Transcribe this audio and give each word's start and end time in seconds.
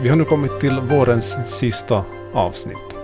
Vi 0.00 0.08
har 0.08 0.16
nu 0.16 0.24
kommit 0.24 0.60
till 0.60 0.80
vårens 0.80 1.36
sista 1.46 2.04
avsnitt. 2.32 2.96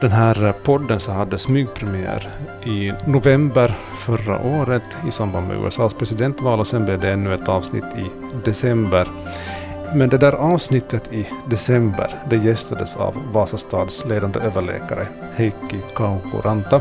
Den 0.00 0.12
här 0.12 0.54
podden 0.62 1.00
så 1.00 1.12
hade 1.12 1.38
smygpremiär 1.38 2.30
i 2.64 2.92
november 3.06 3.74
förra 3.96 4.42
året 4.42 4.82
i 5.08 5.10
samband 5.10 5.48
med 5.48 5.64
USAs 5.64 5.94
presidentval 5.94 6.60
och 6.60 6.66
sen 6.66 6.84
blev 6.84 7.00
det 7.00 7.10
ännu 7.10 7.34
ett 7.34 7.48
avsnitt 7.48 7.84
i 7.84 8.10
december. 8.44 9.08
Men 9.94 10.08
det 10.08 10.18
där 10.18 10.32
avsnittet 10.32 11.12
i 11.12 11.26
december 11.46 12.14
det 12.30 12.36
gästades 12.36 12.96
av 12.96 13.14
Vasastads 13.32 14.04
ledande 14.04 14.40
överläkare 14.40 15.06
Heikki 15.34 15.80
Kaukuranta. 15.94 16.80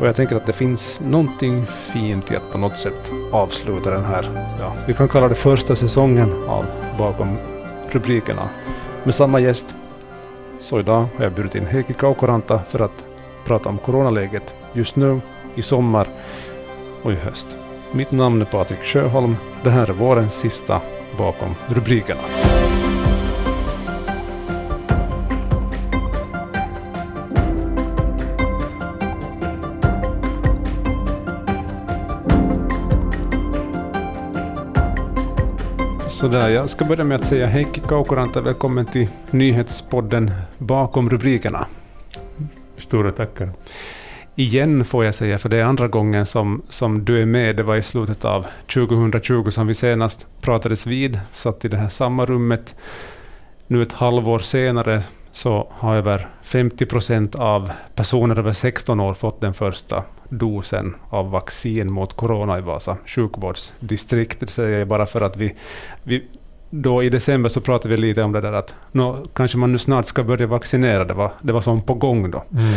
Och 0.00 0.06
jag 0.06 0.16
tänker 0.16 0.36
att 0.36 0.46
det 0.46 0.52
finns 0.52 1.00
någonting 1.00 1.66
fint 1.66 2.32
i 2.32 2.36
att 2.36 2.52
på 2.52 2.58
något 2.58 2.78
sätt 2.78 3.12
avsluta 3.32 3.90
den 3.90 4.04
här, 4.04 4.30
ja, 4.60 4.72
vi 4.86 4.94
kan 4.94 5.08
kalla 5.08 5.28
det 5.28 5.34
första 5.34 5.76
säsongen 5.76 6.32
av 6.48 6.64
Bakom 6.98 7.38
rubrikerna 7.94 8.48
med 9.04 9.14
samma 9.14 9.40
gäst. 9.40 9.74
Så 10.60 10.80
idag 10.80 11.08
har 11.16 11.24
jag 11.24 11.32
bjudit 11.32 11.54
in 11.54 11.66
Heikki 11.66 11.92
Kaukoranta 11.94 12.60
för 12.68 12.80
att 12.80 13.04
prata 13.44 13.68
om 13.68 13.78
coronaläget 13.78 14.54
just 14.72 14.96
nu, 14.96 15.20
i 15.54 15.62
sommar 15.62 16.08
och 17.02 17.12
i 17.12 17.14
höst. 17.14 17.56
Mitt 17.92 18.10
namn 18.10 18.40
är 18.40 18.46
Patrik 18.46 18.82
Sjöholm. 18.82 19.36
Det 19.62 19.70
här 19.70 19.90
är 19.90 19.92
vårens 19.92 20.34
sista 20.34 20.80
bakom 21.18 21.54
rubrikerna. 21.68 22.63
Sådär, 36.24 36.48
jag 36.48 36.70
ska 36.70 36.84
börja 36.84 37.04
med 37.04 37.14
att 37.14 37.26
säga 37.26 37.46
Heikki 37.46 37.80
Kaukoranta, 37.80 38.40
välkommen 38.40 38.86
till 38.86 39.08
nyhetspodden 39.30 40.30
Bakom 40.58 41.10
rubrikerna. 41.10 41.66
Stora 42.76 43.10
tackar. 43.10 43.50
Igen 44.34 44.84
får 44.84 45.04
jag 45.04 45.14
säga, 45.14 45.38
för 45.38 45.48
det 45.48 45.56
är 45.56 45.64
andra 45.64 45.88
gången 45.88 46.26
som, 46.26 46.62
som 46.68 47.04
du 47.04 47.22
är 47.22 47.24
med. 47.24 47.56
Det 47.56 47.62
var 47.62 47.76
i 47.76 47.82
slutet 47.82 48.24
av 48.24 48.46
2020 48.74 49.50
som 49.50 49.66
vi 49.66 49.74
senast 49.74 50.26
pratades 50.40 50.86
vid, 50.86 51.20
satt 51.32 51.64
i 51.64 51.68
det 51.68 51.76
här 51.76 51.88
samma 51.88 52.26
rummet. 52.26 52.74
Nu 53.66 53.82
ett 53.82 53.92
halvår 53.92 54.38
senare 54.38 55.02
så 55.34 55.66
har 55.70 55.96
över 55.96 56.28
50 56.42 56.86
procent 56.86 57.34
av 57.34 57.70
personer 57.94 58.38
över 58.38 58.52
16 58.52 59.00
år 59.00 59.14
fått 59.14 59.40
den 59.40 59.54
första 59.54 60.02
dosen 60.28 60.94
av 61.10 61.30
vaccin 61.30 61.92
mot 61.92 62.16
corona 62.16 62.58
i 62.58 62.60
Vasa 62.60 62.96
sjukvårdsdistrikt. 63.06 64.40
Det 64.40 64.46
säger 64.46 64.78
jag 64.78 64.88
bara 64.88 65.06
för 65.06 65.20
att 65.20 65.36
vi, 65.36 65.54
vi 66.02 66.26
då 66.70 67.02
i 67.02 67.08
december 67.08 67.48
så 67.48 67.60
pratade 67.60 67.94
vi 67.94 68.00
lite 68.00 68.22
om 68.22 68.32
det 68.32 68.40
där 68.40 68.52
att 68.52 68.74
nå, 68.92 69.18
kanske 69.34 69.58
man 69.58 69.72
nu 69.72 69.78
snart 69.78 70.06
ska 70.06 70.24
börja 70.24 70.46
vaccinera. 70.46 71.04
Det 71.04 71.14
var, 71.14 71.32
det 71.42 71.52
var 71.52 71.60
som 71.60 71.82
på 71.82 71.94
gång 71.94 72.30
då. 72.30 72.44
Mm. 72.52 72.72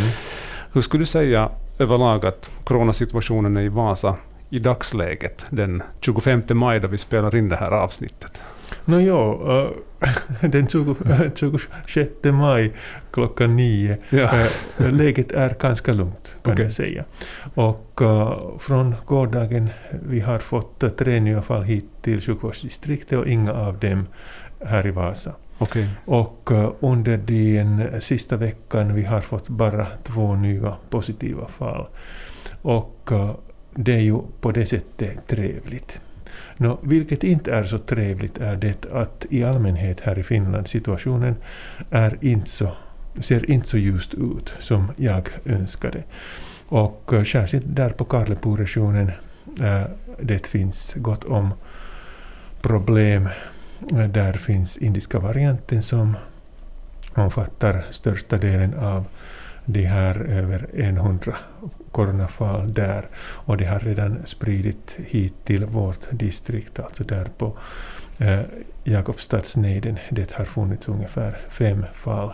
Hur 0.72 0.80
skulle 0.80 1.02
du 1.02 1.06
säga 1.06 1.50
överlag 1.78 2.26
att 2.26 2.50
coronasituationen 2.64 3.56
är 3.56 3.62
i 3.62 3.68
Vasa 3.68 4.16
i 4.50 4.58
dagsläget 4.58 5.46
den 5.50 5.82
25 6.00 6.42
maj 6.50 6.80
då 6.80 6.88
vi 6.88 6.98
spelar 6.98 7.36
in 7.36 7.48
det 7.48 7.56
här 7.56 7.70
avsnittet? 7.70 8.40
No, 8.84 9.00
ja, 9.00 9.38
uh, 9.46 9.70
den 10.40 10.68
20, 10.68 10.96
26 11.34 12.10
maj 12.24 12.72
klockan 13.10 13.56
nio. 13.56 13.96
Ja. 14.10 14.46
Uh, 14.80 14.92
läget 14.92 15.32
är 15.32 15.56
ganska 15.60 15.92
lugnt 15.92 16.36
kan 16.42 16.52
okay. 16.52 16.64
jag 16.64 16.72
säga. 16.72 17.04
Och 17.54 18.00
uh, 18.02 18.58
från 18.58 18.94
gårdagen 19.06 19.70
vi 20.08 20.20
har 20.20 20.38
fått 20.38 20.96
tre 20.98 21.20
nya 21.20 21.42
fall 21.42 21.62
hit 21.62 21.84
till 22.02 22.20
sjukvårdsdistriktet 22.20 23.18
och 23.18 23.26
inga 23.26 23.52
av 23.52 23.78
dem 23.78 24.06
här 24.64 24.86
i 24.86 24.90
Vasa. 24.90 25.32
Okay. 25.58 25.86
Och 26.04 26.50
under 26.80 27.16
den 27.16 28.00
sista 28.00 28.36
veckan 28.36 28.94
vi 28.94 29.04
har 29.04 29.20
fått 29.20 29.48
bara 29.48 29.86
två 30.02 30.34
nya 30.34 30.76
positiva 30.90 31.48
fall. 31.48 31.86
Och 32.62 33.10
det 33.74 33.94
är 33.94 34.00
ju 34.00 34.18
på 34.40 34.52
det 34.52 34.66
sättet 34.66 35.26
trevligt. 35.26 36.00
Nå, 36.56 36.78
vilket 36.82 37.24
inte 37.24 37.52
är 37.52 37.64
så 37.64 37.78
trevligt 37.78 38.38
är 38.38 38.56
det 38.56 38.86
att 38.92 39.26
i 39.30 39.44
allmänhet 39.44 40.00
här 40.00 40.18
i 40.18 40.22
Finland 40.22 40.68
situationen 40.68 41.34
är 41.90 42.18
inte 42.20 42.50
så, 42.50 42.72
ser 43.20 43.50
inte 43.50 43.68
så 43.68 43.78
ljust 43.78 44.14
ut 44.14 44.54
som 44.58 44.92
jag 44.96 45.28
önskade. 45.44 46.02
Och 46.68 47.12
eh, 47.12 47.24
särskilt 47.24 47.64
där 47.66 47.90
på 47.90 48.04
Karlepo-regionen 48.04 49.12
eh, 49.60 49.82
det 50.20 50.46
finns 50.46 50.94
gott 50.94 51.24
om 51.24 51.54
problem. 52.62 53.28
Eh, 53.92 54.08
där 54.08 54.32
finns 54.32 54.76
indiska 54.76 55.18
varianten 55.18 55.82
som 55.82 56.16
omfattar 57.14 57.86
största 57.90 58.38
delen 58.38 58.74
av 58.74 59.04
de 59.70 59.84
här 59.84 60.14
över 60.20 60.68
100 60.74 61.36
coronafall 61.92 62.74
där 62.74 63.06
och 63.18 63.56
de 63.56 63.64
har 63.64 63.80
redan 63.80 64.26
spridit 64.26 64.96
hit 65.06 65.34
till 65.44 65.64
vårt 65.64 66.06
distrikt, 66.10 66.80
alltså 66.80 67.04
där 67.04 67.30
på 67.38 67.58
eh, 68.18 68.40
Jakobstadsnejden. 68.84 69.98
Det 70.10 70.32
har 70.32 70.44
funnits 70.44 70.88
ungefär 70.88 71.40
fem 71.48 71.84
fall 71.94 72.32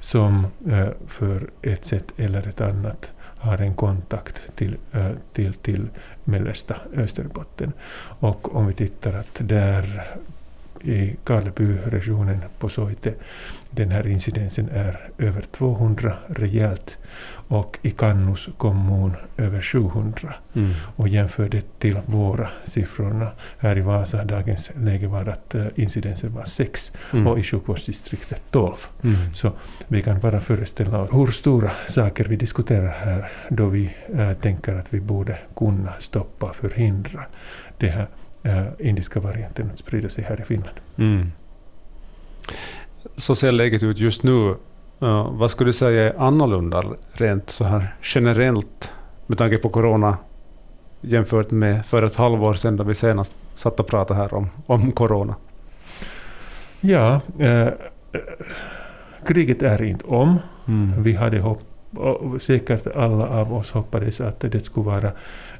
som 0.00 0.46
eh, 0.70 0.88
för 1.06 1.50
ett 1.62 1.84
sätt 1.84 2.12
eller 2.16 2.48
ett 2.48 2.60
annat 2.60 3.12
har 3.18 3.58
en 3.58 3.74
kontakt 3.74 4.42
till, 4.56 4.76
eh, 4.92 5.10
till, 5.32 5.54
till 5.54 5.88
mellersta 6.24 6.76
Österbotten. 6.96 7.72
Och 8.20 8.56
om 8.56 8.66
vi 8.66 8.74
tittar 8.74 9.12
att 9.12 9.38
där 9.38 10.04
i 10.84 11.16
Karleby-regionen 11.24 12.40
på 12.58 12.68
Soite. 12.68 13.14
Den 13.70 13.90
här 13.90 14.06
incidensen 14.06 14.68
är 14.68 15.10
över 15.18 15.42
200 15.42 16.16
rejält 16.28 16.98
och 17.48 17.78
i 17.82 17.90
Kannus 17.90 18.48
kommun 18.56 19.16
över 19.36 19.62
700. 19.62 20.34
Mm. 20.54 20.72
Och 20.96 21.08
jämför 21.08 21.48
det 21.48 21.78
till 21.78 21.98
våra 22.06 22.50
siffrorna 22.64 23.30
här 23.58 23.78
i 23.78 23.80
Vasa, 23.80 24.24
dagens 24.24 24.70
läge 24.74 25.06
var 25.06 25.26
att 25.26 25.54
uh, 25.54 25.66
incidensen 25.74 26.34
var 26.34 26.44
6 26.44 26.92
mm. 27.12 27.26
och 27.26 27.38
i 27.38 27.42
sjukvårdsdistriktet 27.42 28.42
12. 28.50 28.74
Mm. 29.02 29.16
Så 29.34 29.52
vi 29.88 30.02
kan 30.02 30.20
bara 30.20 30.40
föreställa 30.40 31.00
oss 31.00 31.10
hur 31.12 31.26
stora 31.26 31.70
saker 31.86 32.24
vi 32.24 32.36
diskuterar 32.36 32.90
här 32.90 33.32
då 33.48 33.66
vi 33.66 33.94
uh, 34.14 34.32
tänker 34.32 34.74
att 34.74 34.94
vi 34.94 35.00
borde 35.00 35.38
kunna 35.56 35.92
stoppa, 35.98 36.52
förhindra 36.52 37.24
det 37.78 37.88
här 37.88 38.08
äh, 38.42 38.66
indiska 38.78 39.20
varianten 39.20 39.70
att 39.72 39.78
sprida 39.78 40.08
sig 40.08 40.24
här 40.24 40.40
i 40.40 40.44
Finland. 40.44 40.76
Mm. 40.96 41.32
Så 43.16 43.34
ser 43.34 43.50
läget 43.50 43.82
ut 43.82 43.98
just 43.98 44.22
nu. 44.22 44.54
Uh, 45.02 45.30
vad 45.30 45.50
skulle 45.50 45.68
du 45.68 45.72
säga 45.72 46.02
är 46.02 46.20
annorlunda 46.20 46.84
rent 47.12 47.50
så 47.50 47.64
här 47.64 47.94
generellt 48.02 48.92
med 49.26 49.38
tanke 49.38 49.58
på 49.58 49.68
corona 49.68 50.16
jämfört 51.00 51.50
med 51.50 51.86
för 51.86 52.02
ett 52.02 52.14
halvår 52.14 52.54
sedan 52.54 52.76
då 52.76 52.84
vi 52.84 52.94
senast 52.94 53.36
satt 53.54 53.80
och 53.80 53.86
pratade 53.86 54.20
här 54.20 54.34
om, 54.34 54.50
om 54.66 54.92
corona? 54.92 55.34
Ja, 56.80 57.20
äh, 57.38 57.68
kriget 59.26 59.62
är 59.62 59.82
inte 59.82 60.04
om. 60.06 60.38
Mm. 60.68 61.02
Vi 61.02 61.12
hade 61.12 61.38
hopp, 61.38 61.62
säkert 62.38 62.86
alla 62.86 63.28
av 63.28 63.54
oss 63.54 63.70
hoppades 63.70 64.20
att 64.20 64.40
det 64.40 64.60
skulle 64.60 64.86
vara 64.86 65.12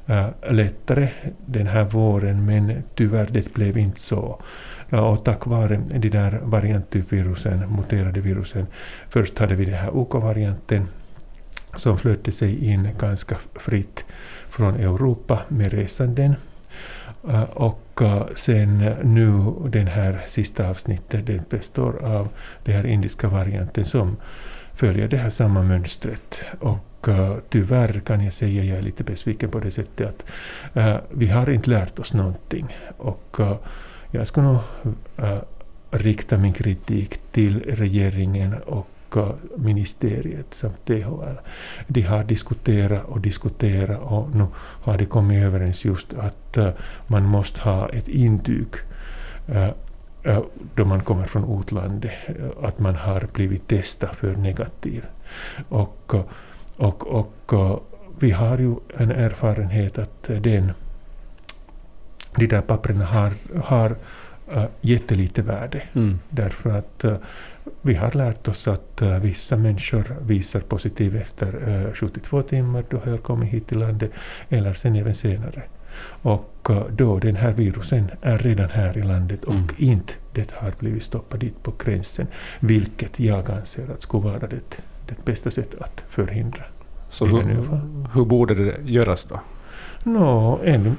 Eh, 0.09 0.27
lättare 0.51 1.09
den 1.45 1.67
här 1.67 1.83
våren, 1.83 2.45
men 2.45 2.83
tyvärr 2.95 3.27
det 3.31 3.53
blev 3.53 3.77
inte 3.77 3.99
så. 3.99 4.41
Och 4.89 5.25
tack 5.25 5.45
vare 5.45 5.81
de 5.95 6.09
där 6.09 6.39
varianttypvirusen, 6.43 7.75
muterade 7.75 8.21
virusen, 8.21 8.67
först 9.09 9.39
hade 9.39 9.55
vi 9.55 9.65
den 9.65 9.73
här 9.73 9.95
OK-varianten 9.97 10.87
som 11.75 11.97
flödde 11.97 12.31
sig 12.31 12.65
in 12.65 12.89
ganska 12.99 13.37
fritt 13.55 14.05
från 14.49 14.75
Europa 14.75 15.39
med 15.47 15.73
resanden. 15.73 16.35
Eh, 17.29 17.43
och 17.43 18.01
eh, 18.01 18.27
sen 18.35 18.77
nu 19.03 19.53
den 19.69 19.87
här 19.87 20.23
sista 20.27 20.69
avsnittet, 20.69 21.25
det 21.25 21.49
består 21.49 22.05
av 22.05 22.29
den 22.63 22.75
här 22.75 22.85
indiska 22.85 23.27
varianten 23.27 23.85
som 23.85 24.17
följer 24.79 25.07
det 25.07 25.17
här 25.17 25.29
samma 25.29 25.61
mönstret. 25.63 26.41
Och 26.59 27.07
uh, 27.07 27.37
tyvärr 27.49 27.99
kan 27.99 28.23
jag 28.23 28.33
säga, 28.33 28.63
jag 28.63 28.77
är 28.77 28.81
lite 28.81 29.03
besviken 29.03 29.49
på 29.49 29.59
det 29.59 29.71
sättet 29.71 30.07
att 30.07 30.25
uh, 30.77 30.97
vi 31.09 31.27
har 31.27 31.49
inte 31.49 31.69
lärt 31.69 31.99
oss 31.99 32.13
någonting. 32.13 32.77
Och 32.97 33.37
uh, 33.39 33.55
jag 34.11 34.27
skulle 34.27 34.47
nog 34.47 34.59
rikta 35.91 36.37
min 36.37 36.53
kritik 36.53 37.17
till 37.31 37.59
regeringen 37.59 38.53
och 38.53 38.87
ministeriet 39.57 40.53
samt 40.53 40.85
THL. 40.85 41.37
De 41.87 42.01
har 42.01 42.23
diskuterat 42.23 43.05
och 43.05 43.21
diskuterat 43.21 44.01
och 44.01 44.35
nu 44.35 44.47
har 44.83 44.97
de 44.97 45.05
kommit 45.05 45.43
överens 45.43 45.85
just 45.85 46.13
att 46.13 46.57
man 47.07 47.23
måste 47.23 47.61
ha 47.61 47.89
ett 47.89 48.07
intyg 48.07 48.67
då 50.75 50.85
man 50.85 51.01
kommer 51.01 51.25
från 51.25 51.59
utlandet, 51.59 52.11
att 52.61 52.79
man 52.79 52.95
har 52.95 53.27
blivit 53.33 53.67
testad 53.67 54.15
för 54.15 54.35
negativ. 54.35 55.05
Och, 55.69 56.13
och, 56.77 57.07
och 57.07 57.53
vi 58.19 58.31
har 58.31 58.57
ju 58.57 58.75
en 58.97 59.11
erfarenhet 59.11 59.97
att 59.97 60.23
den, 60.23 60.71
de 62.35 62.47
där 62.47 62.61
papperna 62.61 63.05
har, 63.05 63.33
har 63.63 63.95
uh, 64.55 64.65
jättelite 64.81 65.41
värde. 65.41 65.83
Mm. 65.93 66.19
Därför 66.29 66.69
att 66.69 67.05
uh, 67.05 67.15
vi 67.81 67.95
har 67.95 68.11
lärt 68.11 68.47
oss 68.47 68.67
att 68.67 69.01
uh, 69.01 69.19
vissa 69.19 69.57
människor 69.57 70.15
visar 70.21 70.59
positiv 70.59 71.15
efter 71.15 71.69
uh, 71.69 71.93
72 71.93 72.41
timmar 72.41 72.83
då 72.89 72.97
har 72.97 73.17
kommit 73.17 73.49
hit 73.49 73.67
till 73.67 73.79
landet, 73.79 74.11
eller 74.49 74.73
sen 74.73 74.95
även 74.95 75.15
senare. 75.15 75.63
Och 76.21 76.67
uh, 76.69 76.81
då 76.91 77.19
den 77.19 77.35
här 77.35 77.51
virusen 77.51 78.09
är 78.21 78.37
redan 78.37 78.69
här 78.69 78.97
i 78.97 79.01
landet 79.01 79.43
och 79.43 79.53
Mm. 79.53 79.67
inte 79.77 80.13
det 80.33 80.51
har 80.51 80.73
blivit 80.79 81.03
stoppat 81.03 81.39
dit 81.39 81.63
på 81.63 81.73
gränsen, 81.85 82.27
vilket 82.59 83.19
jag 83.19 83.51
anser 83.51 83.91
att 83.91 84.01
skulle 84.01 84.23
vara 84.23 84.39
det, 84.39 84.81
det 85.07 85.25
bästa 85.25 85.51
sättet 85.51 85.81
att 85.81 86.03
förhindra. 86.09 86.63
Så 87.09 87.25
hur, 87.25 87.41
hur 88.13 88.25
borde 88.25 88.55
det 88.55 88.77
göras 88.85 89.25
då? 89.25 89.39
Nå, 90.03 90.59
en, 90.63 90.95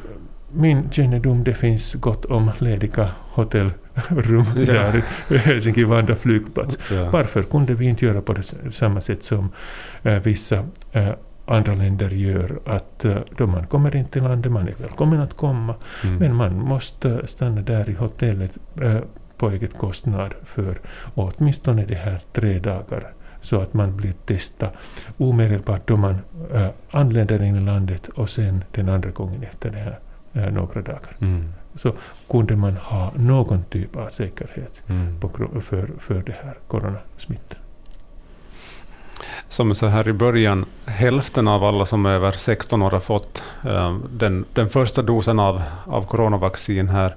min 0.52 0.90
kännedom, 0.90 1.44
det 1.44 1.54
finns 1.54 1.94
gott 1.94 2.24
om 2.24 2.50
lediga 2.58 3.10
hotellrum 3.20 4.44
Ja. 4.56 4.64
där 4.72 5.02
i 5.30 5.36
Helsinki 5.36 5.84
Vanda 5.84 6.14
flygplats. 6.16 6.78
Ja. 6.92 7.10
Varför 7.10 7.42
kunde 7.42 7.74
vi 7.74 7.86
inte 7.86 8.04
göra 8.06 8.20
på 8.22 8.32
det 8.32 8.42
samma 8.72 9.00
sätt 9.00 9.22
som 9.22 9.48
eh, 10.02 10.14
vissa 10.18 10.64
eh, 10.92 11.08
andra 11.54 11.74
länder 11.74 12.10
gör, 12.10 12.58
att 12.66 13.04
eh, 13.04 13.16
då 13.36 13.46
man 13.46 13.66
kommer 13.66 13.96
in 13.96 14.04
till 14.04 14.22
landet, 14.22 14.52
man 14.52 14.68
är 14.68 14.74
välkommen 14.78 15.20
att 15.20 15.36
komma, 15.36 15.74
Mm. 16.04 16.16
men 16.18 16.34
man 16.36 16.58
måste 16.58 17.26
stanna 17.26 17.60
där 17.62 17.90
i 17.90 17.92
hotellet 17.94 18.58
eh, 18.82 18.96
på 19.36 19.50
eget 19.50 19.78
kostnad 19.78 20.34
för 20.44 20.78
åtminstone 21.14 21.84
de 21.84 21.94
här 21.94 22.20
tre 22.32 22.58
dagar 22.58 23.12
så 23.40 23.60
att 23.60 23.74
man 23.74 23.96
blir 23.96 24.12
testad 24.26 24.70
omedelbart 25.18 25.88
då 25.88 25.96
man 25.96 26.18
eh, 26.52 26.66
anländer 26.90 27.42
in 27.42 27.56
i 27.56 27.60
landet 27.60 28.08
och 28.08 28.30
sen 28.30 28.64
den 28.74 28.88
andra 28.88 29.10
gången 29.10 29.42
efter 29.42 29.70
det 29.70 29.78
här 29.78 29.98
eh, 30.32 30.52
några 30.52 30.82
dagar. 30.82 31.16
Mm. 31.20 31.52
Så 31.74 31.92
kunde 32.30 32.56
man 32.56 32.76
ha 32.76 33.12
någon 33.16 33.62
typ 33.64 33.96
av 33.96 34.08
säkerhet 34.08 34.82
Mm. 34.88 35.20
på, 35.20 35.28
för, 35.60 35.88
för 35.98 36.22
det 36.26 36.34
här 36.44 36.54
coronasmittan. 36.68 37.59
Som 39.48 39.74
så 39.74 39.86
här 39.86 40.08
i 40.08 40.12
början, 40.12 40.64
hälften 40.86 41.48
av 41.48 41.64
alla 41.64 41.86
som 41.86 42.06
är 42.06 42.10
över 42.10 42.32
16 42.32 42.82
år 42.82 42.90
har 42.90 43.00
fått 43.00 43.42
eh, 43.64 43.96
den, 44.10 44.44
den 44.52 44.68
första 44.68 45.02
dosen 45.02 45.38
av, 45.38 45.62
av 45.86 46.06
coronavaccin 46.06 46.88
här. 46.88 47.16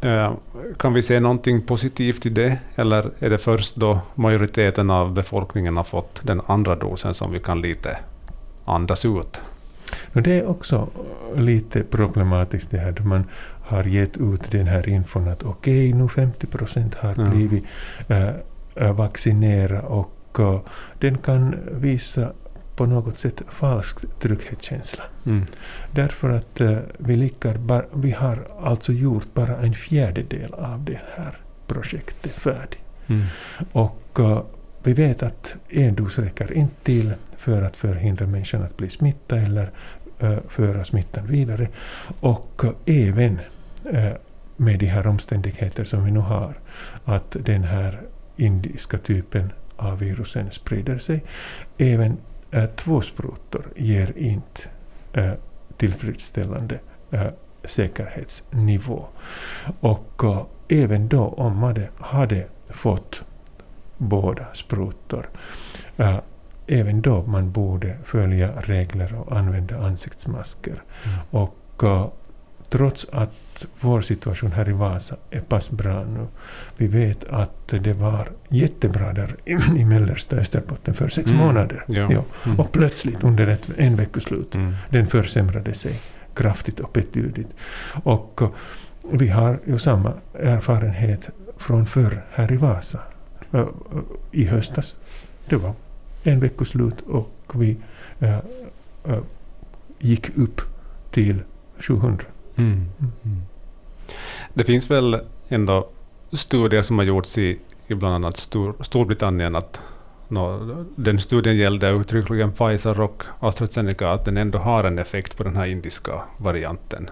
Eh, 0.00 0.32
kan 0.78 0.92
vi 0.92 1.02
se 1.02 1.20
någonting 1.20 1.62
positivt 1.62 2.26
i 2.26 2.28
det, 2.28 2.58
eller 2.74 3.10
är 3.18 3.30
det 3.30 3.38
först 3.38 3.76
då 3.76 4.00
majoriteten 4.14 4.90
av 4.90 5.12
befolkningen 5.12 5.76
har 5.76 5.84
fått 5.84 6.20
den 6.22 6.40
andra 6.46 6.76
dosen 6.76 7.14
som 7.14 7.32
vi 7.32 7.40
kan 7.40 7.60
lite 7.60 7.98
andas 8.64 9.04
ut? 9.04 9.40
Och 10.12 10.22
det 10.22 10.38
är 10.38 10.46
också 10.46 10.88
lite 11.36 11.82
problematiskt 11.84 12.70
det 12.70 12.78
här 12.78 12.92
då 12.92 13.04
man 13.04 13.24
har 13.66 13.84
gett 13.84 14.16
ut 14.16 14.50
den 14.50 14.66
här 14.66 14.88
infon 14.88 15.28
att 15.28 15.42
okej, 15.42 15.92
nu 15.92 16.08
50 16.08 16.46
procent 16.46 16.94
har 16.94 17.30
blivit 17.30 17.64
äh, 18.08 18.28
äh, 18.74 18.92
vaccinerade 18.92 19.80
och 19.80 20.13
äh, 20.40 20.60
den 20.98 21.18
kan 21.18 21.56
visa 21.70 22.32
på 22.76 22.86
något 22.86 23.18
sätt 23.18 23.42
falsk 23.48 24.18
trygghetskänsla. 24.18 25.04
Mm. 25.26 25.44
Därför 25.90 26.30
att 26.30 26.60
äh, 26.60 26.78
vi, 26.98 27.16
ligger 27.16 27.58
bara, 27.58 27.84
vi 27.94 28.10
har 28.10 28.48
alltså 28.62 28.92
gjort 28.92 29.34
bara 29.34 29.56
en 29.56 29.74
fjärdedel 29.74 30.54
av 30.54 30.84
det 30.84 31.00
här 31.16 31.38
projektet 31.66 32.32
färdigt. 32.32 32.78
Mm. 33.06 33.24
Och 33.72 34.18
äh, 34.18 34.42
vi 34.82 34.92
vet 34.92 35.22
att 35.22 35.56
en 35.68 35.94
dos 35.94 36.18
räcker 36.18 36.52
inte 36.52 36.74
till 36.82 37.14
för 37.36 37.62
att 37.62 37.76
förhindra 37.76 38.26
människan 38.26 38.62
att 38.62 38.76
bli 38.76 38.90
smittad 38.90 39.38
eller 39.38 39.70
äh, 40.18 40.36
föra 40.48 40.84
smittan 40.84 41.26
vidare. 41.26 41.68
Och 42.20 42.62
även 42.86 43.40
med 44.56 44.78
de 44.78 44.86
här 44.86 45.06
omständigheter 45.06 45.84
som 45.84 46.04
vi 46.04 46.10
nu 46.10 46.20
har, 46.20 46.54
att 47.04 47.36
den 47.40 47.64
här 47.64 48.00
indiska 48.36 48.98
typen 48.98 49.52
av 49.76 49.98
virusen 49.98 50.50
sprider 50.50 50.98
sig, 50.98 51.24
även 51.78 52.16
äh, 52.50 52.66
två 52.66 53.00
sprutor 53.00 53.64
ger 53.76 54.18
inte 54.18 54.62
äh, 55.12 55.32
tillfredsställande 55.76 56.78
äh, 57.10 57.26
säkerhetsnivå. 57.64 59.04
Och 59.80 60.24
äh, 60.24 60.44
även 60.68 61.08
då 61.08 61.24
om 61.28 61.58
man 61.58 61.86
hade- 61.98 62.46
fått 62.70 63.22
båda 63.98 64.46
sprutor. 64.54 65.28
Äh, 65.96 66.18
även 66.66 67.02
då 67.02 67.22
man 67.22 67.52
borde 67.52 67.96
följa 68.04 68.52
regler 68.60 69.14
och 69.14 69.36
använda 69.36 69.78
ansiktsmasker. 69.78 70.82
Mm. 71.04 71.18
Och 71.30 71.82
äh, 71.84 72.06
trots 72.74 73.06
att 73.12 73.66
vår 73.80 74.00
situation 74.00 74.52
här 74.52 74.68
i 74.68 74.72
Vasa 74.72 75.16
är 75.30 75.40
pass 75.40 75.70
bra 75.70 76.04
nu. 76.04 76.26
Vi 76.76 76.86
vet 76.86 77.24
att 77.24 77.68
det 77.68 77.92
var 77.92 78.28
jättebra 78.48 79.12
där 79.12 79.36
i, 79.76 79.84
mellersta 79.84 80.36
Österbotten 80.36 80.94
för 80.94 81.08
sex 81.08 81.30
Mm. 81.30 81.46
månader. 81.46 81.82
Ja. 81.88 82.06
Ja. 82.10 82.24
Mm. 82.46 82.60
Och 82.60 82.72
plötsligt 82.72 83.24
under 83.24 83.46
ett, 83.46 83.70
en 83.76 83.96
veckoslut 83.96 84.54
Mm. 84.54 84.74
den 84.90 85.06
försämrade 85.06 85.74
sig 85.74 86.00
kraftigt 86.34 86.80
och 86.80 86.90
betydligt. 86.92 87.54
Och 88.04 88.42
eh, 88.42 88.48
vi 89.12 89.28
har 89.28 89.58
ju 89.66 89.78
samma 89.78 90.12
erfarenhet 90.38 91.30
från 91.56 91.86
förr 91.86 92.24
här 92.30 92.52
i 92.52 92.56
Vasa. 92.56 93.00
Eh, 93.52 93.60
eh, 93.60 93.66
I 94.30 94.44
höstas. 94.44 94.94
Det 95.48 95.56
var 95.56 95.72
en 96.22 96.40
veckoslut 96.40 97.00
och 97.00 97.30
vi 97.54 97.76
eh, 98.20 98.38
eh, 99.04 99.18
gick 99.98 100.38
upp 100.38 100.60
till 101.10 101.42
700. 101.78 102.24
Mm. 102.56 102.88
Mm. 103.24 103.42
Det 104.54 104.64
finns 104.64 104.90
väl 104.90 105.20
ändå 105.48 105.88
studier 106.32 106.82
som 106.82 106.98
har 106.98 107.04
gjorts 107.04 107.38
i, 107.38 107.58
i 107.86 107.94
bland 107.94 108.14
annat 108.14 108.36
Stor, 108.36 108.74
Storbritannien 108.80 109.56
att 109.56 109.80
nå, 110.28 110.60
den 110.96 111.20
studien 111.20 111.56
gällde 111.56 111.88
uttryckligen 111.90 112.52
Pfizer 112.52 113.00
och 113.00 113.22
AstraZeneca, 113.40 114.10
att 114.10 114.24
den 114.24 114.36
ändå 114.36 114.58
har 114.58 114.84
en 114.84 114.98
effekt 114.98 115.36
på 115.36 115.44
den 115.44 115.56
här 115.56 115.66
indiska 115.66 116.22
varianten. 116.38 117.10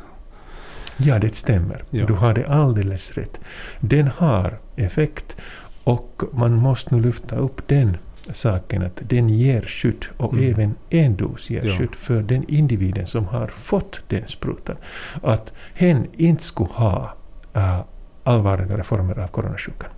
Ja, 0.97 1.19
det 1.19 1.35
stämmer. 1.35 1.85
Ja. 1.91 2.07
Du 2.07 2.13
har 2.13 2.35
det 2.35 2.47
alldeles 2.47 3.13
rätt. 3.13 3.41
Den 3.81 4.07
har 4.07 4.59
effekt 4.77 5.37
och 5.85 6.23
man 6.33 6.55
måste 6.55 6.95
nu 6.95 7.03
lyfta 7.03 7.37
upp 7.37 7.69
den 7.69 7.97
saken 8.33 8.83
att 8.83 9.01
den 9.09 9.29
ger 9.29 9.63
skydd 9.63 10.05
och 10.17 10.33
Mm. 10.33 10.51
även 10.53 10.75
en 10.91 11.17
dos 11.17 11.51
ger 11.51 11.65
Ja. 11.65 11.77
skydd 11.79 11.95
för 11.95 12.23
den 12.23 12.45
individen 12.49 13.07
som 13.07 13.25
har 13.27 13.47
fått 13.47 14.01
den 14.09 14.27
sprutan. 14.27 14.77
Att 15.23 15.53
hen 15.75 16.07
inte 16.13 16.43
skulle 16.43 16.71
ha 16.73 17.15
äh, 17.55 17.81
allvarligare 18.25 18.83
former 18.83 19.19
av 19.19 19.27
coronasjukan. 19.27 19.91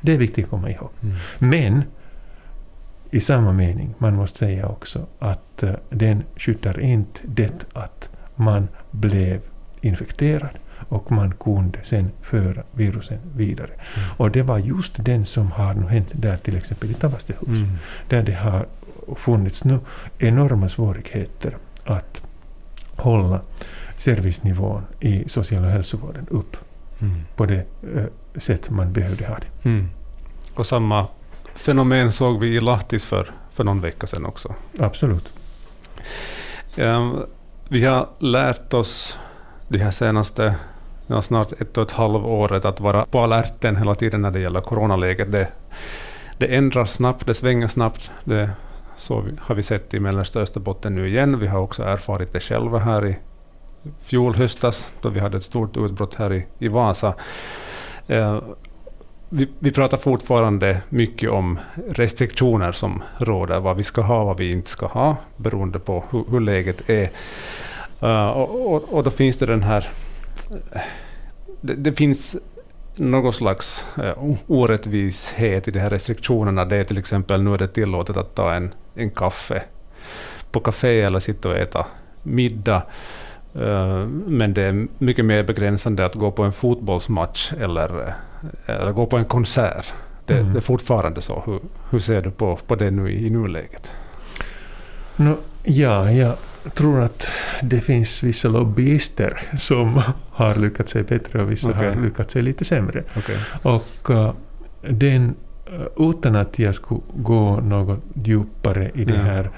Det 0.00 0.12
är 0.14 0.18
viktigt 0.18 0.44
att 0.44 0.50
komma 0.50 0.70
ihåg. 0.70 0.90
Mm. 1.02 1.14
Men 1.38 1.82
i 3.10 3.20
samma 3.20 3.52
mening, 3.52 3.94
man 3.98 4.14
måste 4.14 4.38
säga 4.38 4.66
också 4.68 5.06
att 5.18 5.62
eh, 5.62 5.70
den 5.90 6.22
skyddar 6.36 6.80
inte 6.80 7.20
det 7.24 7.66
att 7.72 8.10
man 8.36 8.68
blev 8.90 9.40
infekterad 9.80 10.50
och 10.88 11.12
man 11.12 11.32
kunde 11.32 11.78
sen 11.82 12.10
föra 12.22 12.62
virusen 12.72 13.18
vidare. 13.36 13.70
Mm. 13.70 14.08
Och 14.16 14.30
det 14.30 14.42
var 14.42 14.58
just 14.58 15.04
den 15.04 15.26
som 15.26 15.52
har 15.52 15.74
nu 15.74 15.86
hänt 15.86 16.08
där 16.12 16.36
till 16.36 16.56
exempel 16.56 16.90
i 16.90 16.94
Tavastehus. 16.94 17.48
Mm. 17.48 17.68
Där 18.08 18.22
det 18.22 18.34
har 18.34 18.66
funnits 19.16 19.64
nu 19.64 19.78
enorma 20.18 20.68
svårigheter 20.68 21.56
att 21.84 22.22
hålla 22.96 23.40
servicenivån 23.96 24.82
i 25.00 25.28
social 25.28 25.64
och 25.64 25.70
hälsovården 25.70 26.26
upp 26.30 26.56
Mm. 27.02 27.20
på 27.36 27.46
det 27.46 27.64
eh, 27.96 28.04
sätt 28.40 28.70
man 28.70 28.92
behövde 28.92 29.26
ha 29.26 29.34
det. 29.34 29.68
Mm. 29.68 29.88
Och 30.54 30.66
samma 30.66 31.06
fenomen 31.54 32.12
såg 32.12 32.40
vi 32.40 32.56
i 32.56 32.60
Lahtis 32.60 33.04
för, 33.04 33.30
för 33.52 33.64
någon 33.64 33.80
vecka 33.80 34.06
sedan 34.06 34.26
också. 34.26 34.54
Absolut. 34.78 35.32
Ehm, 36.76 37.22
vi 37.68 37.84
har 37.84 38.08
lärt 38.18 38.74
oss 38.74 39.18
de 39.72 39.78
här 39.78 39.90
senaste 39.90 40.54
ja, 41.06 41.22
snart 41.22 41.52
ett 41.52 41.78
och 41.78 41.82
ett 41.82 41.90
halvt 41.90 42.24
året 42.24 42.64
att 42.64 42.80
vara 42.80 43.04
på 43.04 43.20
alerten 43.20 43.76
hela 43.76 43.94
tiden 43.94 44.22
när 44.22 44.30
det 44.30 44.40
gäller 44.40 44.60
coronaläget. 44.60 45.32
Det, 45.32 45.48
det 46.38 46.46
ändras 46.46 46.92
snabbt, 46.92 47.26
det 47.26 47.34
svänger 47.34 47.68
snabbt. 47.68 48.10
Det, 48.24 48.50
så 48.96 49.24
har 49.38 49.54
vi 49.54 49.62
sett 49.62 49.94
i 49.94 50.00
mellersta 50.00 50.40
Österbotten 50.40 50.94
nu 50.94 51.08
igen. 51.08 51.38
Vi 51.38 51.46
har 51.46 51.60
också 51.60 51.82
erfarit 51.82 52.32
det 52.32 52.40
själva 52.40 52.78
här 52.78 53.06
i 53.06 53.16
fjol 54.02 54.34
höstas 54.34 54.88
då 55.00 55.08
vi 55.08 55.20
hade 55.20 55.36
ett 55.36 55.44
stort 55.44 55.76
utbrott 55.76 56.14
här 56.14 56.32
i, 56.32 56.46
i 56.58 56.68
Vasa. 56.68 57.14
Eh, 58.06 58.40
vi, 59.28 59.48
vi 59.58 59.70
pratar 59.70 59.96
fortfarande 59.96 60.82
mycket 60.88 61.30
om 61.30 61.58
restriktioner 61.88 62.72
som 62.72 63.02
råder, 63.18 63.60
vad 63.60 63.76
vi 63.76 63.84
ska 63.84 64.02
ha 64.02 64.20
och 64.20 64.26
vad 64.26 64.38
vi 64.38 64.50
inte 64.50 64.70
ska 64.70 64.86
ha, 64.86 65.16
beroende 65.36 65.78
på 65.78 66.04
hur, 66.10 66.24
hur 66.30 66.40
läget 66.40 66.90
är. 66.90 67.10
Eh, 68.02 68.30
och, 68.30 68.74
och, 68.74 68.94
och 68.94 69.04
då 69.04 69.10
finns 69.10 69.36
det 69.36 69.46
den 69.46 69.62
här... 69.62 69.88
Det, 71.60 71.74
det 71.74 71.92
finns 71.92 72.36
någon 72.96 73.32
slags 73.32 73.86
uh, 73.98 74.34
orättvishet 74.46 75.68
i 75.68 75.70
de 75.70 75.80
här 75.80 75.90
restriktionerna. 75.90 76.64
Det 76.64 76.76
är 76.76 76.84
till 76.84 76.98
exempel 76.98 77.42
nu 77.42 77.54
är 77.54 77.58
det 77.58 77.68
tillåtet 77.68 78.16
att 78.16 78.34
ta 78.34 78.54
en, 78.54 78.74
en 78.94 79.10
kaffe 79.10 79.62
på 80.50 80.60
café 80.60 81.00
eller 81.00 81.20
sitta 81.20 81.48
och 81.48 81.56
äta 81.56 81.86
middag. 82.22 82.82
Eh, 83.54 84.06
men 84.26 84.54
det 84.54 84.62
är 84.62 84.86
mycket 84.98 85.24
mer 85.24 85.42
begränsande 85.42 86.04
att 86.04 86.14
gå 86.14 86.30
på 86.30 86.42
en 86.42 86.52
fotbollsmatch 86.52 87.52
eller, 87.52 88.14
eller 88.66 88.92
gå 88.92 89.06
på 89.06 89.16
en 89.16 89.24
konsert. 89.24 89.92
Det, 90.26 90.34
Mm. 90.38 90.52
det 90.52 90.58
är 90.58 90.60
fortfarande 90.60 91.20
så. 91.20 91.42
Hur, 91.46 91.60
hur 91.90 91.98
ser 91.98 92.20
du 92.20 92.30
på, 92.30 92.56
på 92.66 92.74
det 92.74 92.90
nu 92.90 93.10
i, 93.12 93.26
i 93.26 93.30
nuläget? 93.30 93.90
Nå, 95.16 95.36
ja, 95.62 96.10
jag 96.64 96.74
tror 96.74 97.00
att 97.02 97.30
det 97.62 97.80
finns 97.80 98.22
vissa 98.22 98.48
lobbyister 98.48 99.40
som 99.58 100.02
har 100.30 100.54
lyckats 100.54 100.92
sig 100.92 101.02
bättre 101.02 101.42
och 101.42 101.50
vissa 101.50 101.70
Okej. 101.70 101.88
har 101.94 102.02
lyckats 102.02 102.32
sig 102.32 102.42
lite 102.42 102.64
sämre. 102.64 103.04
Okay. 103.16 103.36
Och 103.62 104.10
uh, 104.10 104.32
den, 104.90 105.34
uh, 105.72 106.10
utan 106.10 106.36
att 106.36 106.58
jag 106.58 106.74
skulle 106.74 107.00
gå 107.14 107.60
något 107.60 108.00
djupare 108.24 108.90
i 108.94 109.04
den 109.04 109.16
Ja. 109.16 109.22
här 109.22 109.50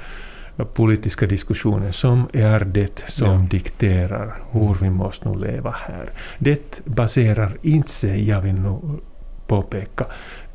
uh, 0.60 0.64
politiska 0.66 1.26
diskussionen 1.26 1.92
som 1.92 2.28
är 2.32 2.60
det 2.60 3.04
som 3.06 3.26
Ja. 3.32 3.46
dikterar 3.50 4.34
hur 4.50 4.74
vi 4.80 4.90
måste 4.90 5.28
nu 5.28 5.38
leva 5.38 5.70
här. 5.86 6.08
Det 6.38 6.80
baserar 6.84 7.56
inte 7.62 7.90
sig, 7.90 8.28
jag 8.28 8.40
vill 8.40 8.54
nog 8.60 9.00
påpeka, 9.46 10.06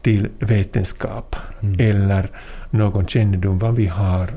till 0.01 0.29
vetenskap 0.39 1.36
Mm. 1.62 1.75
eller 1.79 2.29
någon 2.70 3.08
kännedom 3.08 3.60
vad 3.60 3.75
vi 3.75 3.86
har 3.88 4.29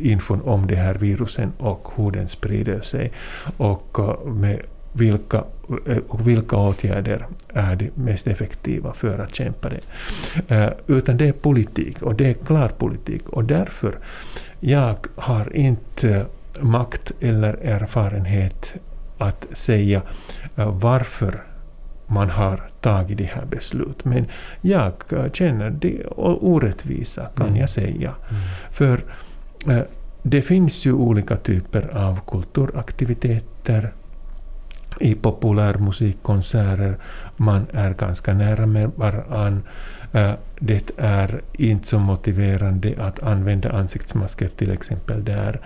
infon 0.00 0.40
om 0.44 0.66
det 0.66 0.76
här 0.76 0.94
virusen 0.94 1.52
och 1.58 1.88
hur 1.96 2.10
den 2.10 2.28
sprider 2.28 2.80
sig 2.80 3.12
och 3.56 3.98
uh, 3.98 4.32
med 4.32 4.60
vilka, 4.92 5.44
eh, 5.86 5.98
och 6.08 6.28
vilka 6.28 6.56
åtgärder 6.56 7.26
är 7.54 7.76
de 7.76 7.90
mest 7.94 8.26
effektiva 8.26 8.92
för 8.92 9.18
att 9.18 9.34
kämpa 9.34 9.68
det. 9.68 9.80
Eh, 10.54 10.70
utan 10.86 11.16
det 11.16 11.28
är 11.28 11.32
politik 11.32 12.02
och 12.02 12.14
det 12.14 12.26
är 12.30 12.34
klar 12.34 12.68
politik 12.68 13.28
och 13.28 13.44
därför 13.44 13.98
jag 14.60 14.96
har 15.16 15.56
inte 15.56 16.26
makt 16.60 17.12
eller 17.20 17.54
erfarenhet 17.54 18.74
att 19.18 19.46
säga 19.52 20.02
eh, 20.56 20.78
varför 20.78 21.42
man 22.06 22.30
har 22.30 22.70
tagit 22.80 23.18
det 23.18 23.24
här 23.24 23.44
beslutet. 23.50 24.04
Men 24.04 24.26
jag 24.60 24.92
eh, 25.10 25.30
känner 25.32 25.70
det 25.70 26.06
orättvisa 26.16 27.26
kan 27.36 27.46
Mm. 27.46 27.60
jag 27.60 27.70
säga. 27.70 28.14
Mm. 28.30 28.42
För 28.72 28.94
eh, 28.94 29.00
Eh, 29.66 29.80
det 30.22 30.42
finns 30.42 30.86
ju 30.86 30.92
olika 30.92 31.36
typer 31.36 31.96
av 31.96 32.20
kulturaktiviteter 32.26 33.92
i 35.00 35.14
populärmusikkonserter. 35.14 36.96
Man 37.36 37.66
är 37.72 37.94
ganska 37.94 38.34
nära 38.34 38.66
med 38.66 38.90
varann. 38.96 39.62
Eh, 40.12 40.32
det 40.60 40.90
är 40.96 41.40
inte 41.52 41.88
så 41.88 41.98
motiverande 41.98 42.94
att 42.98 43.22
använda 43.22 43.72
ansiktsmasker 43.72 44.48
till 44.48 44.70
exempel 44.70 45.24
där. 45.24 45.60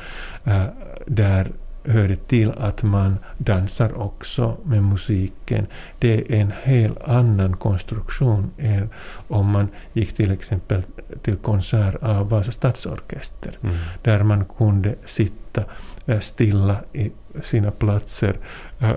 Eh, 0.44 0.64
där 1.06 1.52
hör 1.84 2.08
det 2.08 2.28
till 2.28 2.50
att 2.50 2.82
man 2.82 3.16
dansar 3.38 4.00
också 4.00 4.56
med 4.64 4.82
musiken. 4.82 5.66
Det 5.98 6.12
är 6.14 6.32
en 6.32 6.52
helt 6.62 7.02
annan 7.02 7.56
konstruktion 7.56 8.50
än 8.58 8.88
om 9.28 9.46
man 9.46 9.68
gick 9.92 10.12
till 10.12 10.30
exempel 10.30 10.82
till 11.22 11.36
konsert 11.36 12.02
av 12.02 12.28
Vasa 12.28 12.52
stadsorkester 12.52 13.58
Mm. 13.62 13.76
där 14.02 14.22
man 14.22 14.44
kunde 14.44 14.94
sitta 15.04 15.64
eh, 16.06 16.18
stilla 16.20 16.76
i 16.92 17.10
sina 17.40 17.70
platser. 17.70 18.36
Eh, 18.80 18.92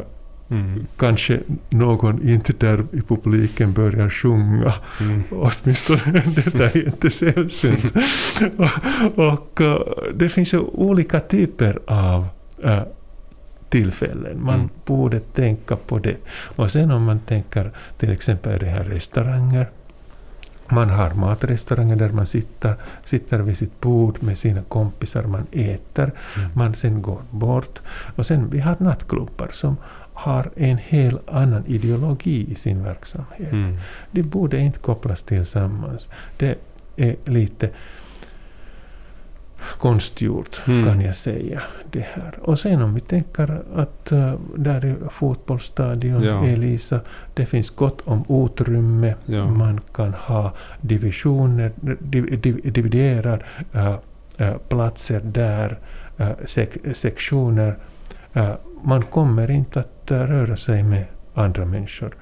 Mm. 0.50 0.86
Kanske 0.98 1.40
någon 1.70 2.30
inte 2.30 2.54
där 2.54 2.86
i 2.92 3.02
publiken 3.02 3.74
börjar 3.74 4.10
sjunga. 4.10 4.74
Mm. 5.02 5.24
Åtminstone 5.32 6.02
det 6.54 6.76
är 6.76 6.86
inte 6.88 7.10
sällsynt. 7.10 7.86
och 9.16 9.56
och 9.56 9.62
eh, 9.62 9.78
det 10.16 10.30
finns 10.30 10.54
ju 10.54 10.60
olika 10.60 11.20
typer 11.20 11.80
av 11.88 12.28
tillfällen. 13.70 14.44
Man 14.44 14.56
Mm. 14.56 14.70
borde 14.86 15.20
tänka 15.20 15.76
på 15.76 16.00
det. 16.00 16.16
Och 16.56 16.72
sen 16.72 16.92
om 16.92 17.04
man 17.04 17.20
tänker 17.20 17.72
till 17.98 18.12
exempel 18.12 18.60
det 18.60 18.66
här 18.66 18.84
restauranger. 18.84 19.70
Man 20.70 20.90
har 20.90 21.14
matrestauranger 21.14 21.96
där 21.96 22.10
man 22.10 22.28
sitter, 22.28 22.76
sitter 23.04 23.40
vid 23.40 23.58
sitt 23.58 23.82
bord 23.82 24.24
med 24.24 24.38
sina 24.38 24.62
kompisar, 24.62 25.24
man 25.24 25.48
äter, 25.52 26.12
Mm. 26.38 26.50
man 26.54 26.76
sen 26.76 27.02
går 27.02 27.22
bort. 27.30 27.82
Och 28.16 28.26
sen 28.26 28.50
vi 28.50 28.60
har 28.60 28.76
nattklubbar 28.80 29.50
som 29.54 29.78
har 30.14 30.50
en 30.56 30.78
helt 30.78 31.30
annan 31.30 31.64
ideologi 31.68 32.52
i 32.52 32.56
sin 32.56 32.84
verksamhet. 32.84 33.52
Mm. 33.52 33.78
De 34.12 34.22
borde 34.24 34.58
inte 34.60 34.80
kopplas 34.80 35.24
tillsammans. 35.24 36.10
Det 36.38 36.56
är 36.96 37.16
lite 37.26 37.70
konstgjort 39.80 40.62
Mm. 40.68 40.86
kan 40.86 41.02
jag 41.02 41.16
säga. 41.16 41.62
Det 41.92 42.00
här. 42.14 42.40
Och 42.42 42.60
sen 42.60 42.82
om 42.82 42.94
vi 42.94 43.02
tänker 43.02 43.62
att 43.76 44.12
uh, 44.12 44.34
där 44.58 44.86
är 44.86 44.96
fotbollsstadion, 45.10 46.24
Ja. 46.24 46.46
Elisa, 46.46 47.00
det 47.34 47.46
finns 47.46 47.70
gott 47.70 48.02
om 48.06 48.24
utrymme. 48.46 49.16
Ja. 49.26 49.48
Man 49.48 49.80
kan 49.94 50.14
ha 50.14 50.54
divisioner, 50.82 51.72
div, 52.00 52.40
div, 52.42 52.72
dividerar 52.74 53.46
uh, 53.76 53.96
uh, 54.42 54.58
platser 54.70 55.22
där, 55.24 55.78
uh, 56.20 56.30
sek, 56.46 56.70
sektioner. 56.94 57.76
Man 58.84 59.02
kommer 59.02 59.52
inte 59.52 59.80
att 59.80 60.12
röra 60.12 60.56
sig 60.56 60.84
med 60.84 61.06
andra 61.34 61.66
människor. 61.66 62.16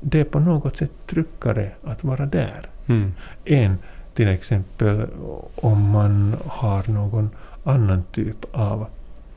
Det 0.00 0.20
är 0.20 0.24
på 0.24 0.40
något 0.40 0.76
sätt 0.76 0.90
tryggare 1.06 1.70
att 1.84 2.04
vara 2.04 2.26
där 2.26 2.66
Mm. 2.86 3.12
än 3.44 3.78
till 4.14 4.28
exempel 4.28 5.06
om 5.54 5.90
man 5.90 6.36
har 6.46 6.82
någon 6.92 7.30
annan 7.64 8.02
typ 8.12 8.44
av 8.52 8.86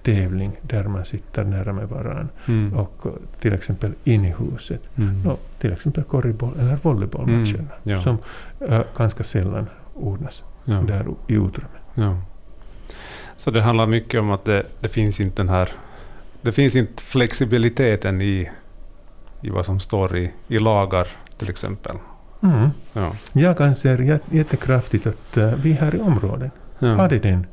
tävling 0.04 0.52
där 0.62 0.84
man 0.84 1.06
sitter 1.06 1.44
nära 1.44 1.74
med 1.74 1.90
varandra 1.90 2.28
Mm. 2.46 2.74
och 2.74 3.06
till 3.40 3.54
exempel 3.54 3.94
in 4.04 4.26
i 4.26 4.34
huset. 4.40 4.82
Mm. 4.98 5.22
No, 5.24 5.38
till 5.60 5.74
exempel 5.74 6.04
korriboll 6.04 6.54
eller 6.60 6.76
volleybollmatcherna 6.82 7.44
Mm, 7.58 7.68
ja. 7.84 8.02
som 8.02 8.18
uh, 8.70 8.82
ganska 8.98 9.24
sällan 9.24 9.68
ordnas 9.94 10.44
Ja. 10.66 10.74
där 10.76 11.06
i 11.28 11.34
utrymme. 11.34 11.70
Ja. 11.94 12.18
Så 13.38 13.52
det 13.52 13.62
handlar 13.62 13.86
mycket 13.86 14.20
om 14.20 14.32
att 14.32 14.46
det, 14.46 14.64
det 14.80 14.88
finns 14.90 15.20
inte 15.20 15.42
den 15.42 15.50
här... 15.50 15.70
Det 16.42 16.52
finns 16.52 16.76
inte 16.76 17.04
flexibiliteten 17.04 18.22
i, 18.22 18.50
i 19.42 19.50
vad 19.50 19.66
som 19.66 19.80
står 19.80 20.18
i, 20.18 20.32
i 20.48 20.60
lagar 20.60 21.08
till 21.38 21.50
exempel. 21.50 21.96
Mm. 22.54 22.70
Ja. 22.94 23.12
Jag 23.34 23.62
anser 23.62 23.98
jät- 23.98 24.32
jättekraftigt 24.32 25.08
att 25.08 25.38
uh, 25.38 25.54
vi 25.56 25.72
här 25.72 25.96
i 25.96 26.00
området 26.00 26.52
Ja. 26.80 26.88
har 26.96 27.10
den 27.10 27.46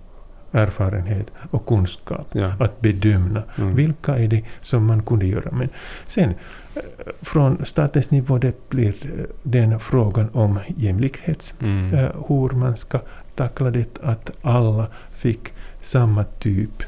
erfarenhet 0.52 1.32
och 1.50 1.66
kunskap 1.66 2.26
Ja. 2.32 2.52
att 2.60 2.80
bedöma 2.80 3.42
Mm. 3.58 3.74
vilka 3.74 4.16
är 4.18 4.28
det 4.28 4.42
som 4.60 4.86
man 4.86 5.02
kunde 5.02 5.26
göra. 5.26 5.50
Men 5.52 5.68
sen 6.06 6.30
eh, 6.30 6.82
från 7.22 7.64
statens 7.64 8.10
nivå 8.10 8.38
det 8.38 8.68
blir 8.68 8.94
eh, 9.04 9.24
den 9.42 9.80
frågan 9.80 10.28
om 10.32 10.58
jämlikhet. 10.76 11.54
Mm. 11.60 11.94
eh, 11.94 12.10
Hur 12.28 12.48
man 12.56 12.76
ska 12.76 13.00
tackla 13.34 13.70
det 13.70 13.98
att 14.02 14.30
alla 14.42 14.86
fick 15.14 15.52
samma 15.80 16.24
typ 16.24 16.82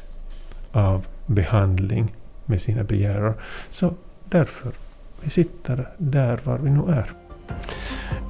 av 0.71 1.05
behandling 1.25 2.15
med 2.45 2.61
sina 2.61 2.83
begärar. 2.83 3.33
Så 3.69 3.93
därför 4.29 4.71
vi 5.21 5.29
sitter 5.29 5.87
där 5.97 6.39
var 6.43 6.57
vi 6.57 6.69
nu 6.69 6.81
är. 6.91 7.11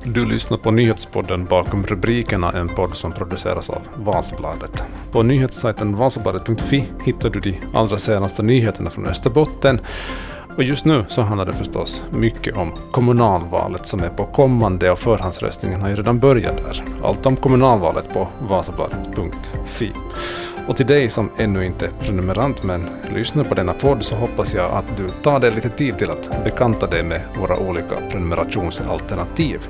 Du 0.04 0.26
lyssnar 0.26 0.58
på 0.58 0.72
nyhetspodden 0.72 1.46
Bakom 1.46 1.84
rubrikerna, 1.84 2.52
en 2.52 2.70
podd 2.70 2.96
som 2.96 3.12
produceras 3.12 3.70
av 3.70 3.82
Vasabladet. 3.96 4.84
På 5.12 5.24
nyhetssajten 5.24 5.96
vasabladet.fi 5.96 6.86
hittar 7.06 7.30
du 7.30 7.40
de 7.40 7.60
allra 7.74 7.98
senaste 7.98 8.44
nyheterna 8.44 8.90
från 8.90 9.08
Österbotten. 9.08 9.80
Och 10.58 10.64
just 10.64 10.86
nu 10.86 11.06
så 11.10 11.22
handlar 11.22 11.46
det 11.46 11.54
förstås 11.54 12.04
mycket 12.12 12.58
om 12.58 12.72
kommunalvalet 12.92 13.88
som 13.88 14.04
är 14.04 14.10
på 14.10 14.26
kommande 14.26 14.92
och 14.92 15.00
förhandsröstningen 15.00 15.82
har 15.82 15.90
ju 15.90 15.96
redan 15.96 16.20
börjat 16.20 16.58
där. 16.58 16.84
Allt 17.04 17.26
om 17.26 17.36
kommunalvalet 17.36 18.14
på 18.14 18.28
vasabladet.fi. 18.40 19.92
Och 20.68 20.78
till 20.78 20.86
dig 20.86 21.10
som 21.10 21.30
ännu 21.38 21.66
inte 21.66 21.86
är 21.86 21.92
prenumerant 22.00 22.64
men 22.64 22.90
lyssnar 23.14 23.44
på 23.44 23.56
denna 23.56 23.74
podd 23.74 24.04
så 24.04 24.16
hoppas 24.16 24.54
jag 24.54 24.72
att 24.72 24.98
du 24.98 25.10
tar 25.10 25.40
dig 25.40 25.52
lite 25.52 25.70
tid 25.70 25.98
till 25.98 26.12
att 26.12 26.44
bekanta 26.44 26.88
dig 26.88 27.04
med 27.04 27.22
våra 27.40 27.60
olika 27.60 27.96
prenumerationsalternativ. 27.96 29.68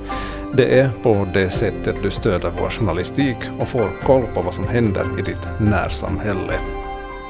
Det 0.53 0.79
är 0.79 0.91
på 1.03 1.27
det 1.33 1.49
sättet 1.49 1.95
du 2.03 2.11
stöder 2.11 2.51
vår 2.59 2.69
journalistik 2.69 3.37
och 3.59 3.67
får 3.67 3.89
koll 4.03 4.23
på 4.33 4.41
vad 4.41 4.53
som 4.53 4.67
händer 4.67 5.19
i 5.19 5.21
ditt 5.21 5.59
närsamhälle. 5.59 6.53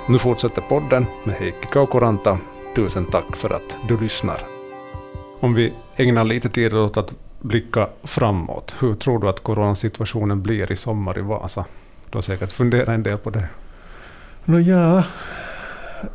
Nu 0.09 0.17
fortsätter 0.19 0.61
podden 0.61 1.05
med 1.23 1.35
Heikki 1.35 1.67
Kaukoranta. 1.71 2.37
Tusen 2.75 3.05
tack 3.05 3.35
för 3.35 3.49
att 3.53 3.75
du 3.87 3.99
lyssnar. 3.99 4.37
Om 5.39 5.53
vi 5.53 5.73
ägnar 5.95 6.23
lite 6.23 6.49
tid 6.49 6.73
åt 6.73 6.97
att 6.97 7.13
blicka 7.41 7.87
framåt, 8.03 8.75
hur 8.79 8.95
tror 8.95 9.19
du 9.19 9.29
att 9.29 9.43
coronasituationen 9.43 10.41
blir 10.41 10.71
i 10.71 10.75
sommar 10.75 11.17
i 11.19 11.21
Vasa? 11.21 11.65
Du 12.09 12.17
har 12.17 12.21
säkert 12.21 12.51
funderat 12.51 12.87
en 12.87 13.03
del 13.03 13.17
på 13.17 13.29
det. 13.29 13.47
Nå 14.45 14.59
ja, 14.59 15.03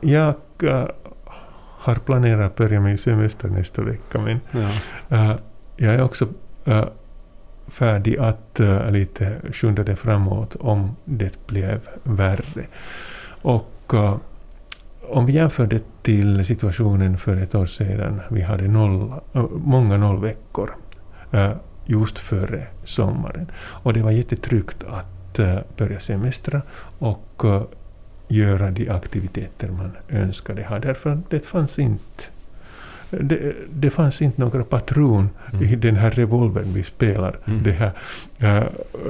jag 0.00 0.34
äh, 0.62 0.84
har 1.78 1.94
planerat 1.94 2.46
att 2.46 2.56
börja 2.56 2.80
min 2.80 2.98
semester 2.98 3.48
nästa 3.48 3.82
vecka 3.82 4.18
men 4.20 4.40
Ja. 4.50 4.68
äh, 5.08 5.36
jag 5.76 5.94
är 5.94 6.02
också 6.02 6.26
äh, 6.64 6.84
färdig 7.68 8.18
att 8.18 8.60
äh, 8.60 8.90
lite 8.90 9.36
skynda 9.52 9.82
det 9.84 9.96
framåt 9.96 10.56
om 10.60 10.96
det 11.04 11.46
blev 11.46 11.88
värre. 12.02 12.66
Och 13.42 13.94
äh, 13.94 14.16
om 15.08 15.26
vi 15.26 15.32
jämför 15.32 15.66
det 15.66 15.82
till 16.02 16.44
situationen 16.46 17.18
för 17.18 17.36
ett 17.36 17.54
år 17.54 17.66
sedan, 17.66 18.20
vi 18.30 18.42
hade 18.42 18.68
noll, 18.68 19.12
många 19.64 19.96
nollveckor 19.96 20.74
just 21.84 22.18
före 22.18 22.66
sommaren. 22.84 23.50
Och 23.56 23.92
det 23.92 24.02
var 24.02 24.10
jättetryggt 24.10 24.84
att 24.84 25.06
börja 25.76 26.00
semestra 26.00 26.62
och 26.98 27.44
göra 28.28 28.70
de 28.70 28.88
aktiviteter 28.88 29.68
man 29.68 29.96
önskade 30.08 30.64
ha. 30.64 30.78
Därför 30.78 31.20
det 31.30 31.46
fanns 31.46 31.78
inte 31.78 32.24
det, 33.20 33.54
det 33.74 33.90
fanns 33.90 34.22
inte 34.22 34.40
några 34.40 34.64
patron 34.64 35.28
mm. 35.52 35.64
i 35.64 35.76
den 35.76 35.96
här 35.96 36.10
revolvern 36.10 36.72
vi 36.74 36.82
spelar, 36.82 37.36
mm. 37.44 37.62
den 37.62 37.72
här 37.72 37.92
äh, 38.38 38.64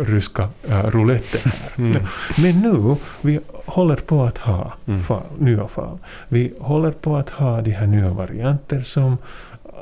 ryska 0.06 0.48
äh, 0.68 0.90
rouletten. 0.90 1.52
Mm. 1.78 2.02
Men 2.42 2.60
nu, 2.60 2.96
vi 3.22 3.40
håller 3.66 3.96
på 3.96 4.22
att 4.22 4.38
ha 4.38 4.72
mm. 4.86 5.00
fall, 5.00 5.22
nya 5.38 5.68
fall. 5.68 5.98
Vi 6.28 6.52
håller 6.60 6.92
på 6.92 7.16
att 7.16 7.30
ha 7.30 7.60
de 7.60 7.70
här 7.70 7.86
nya 7.86 8.10
varianter 8.10 8.82
som 8.82 9.18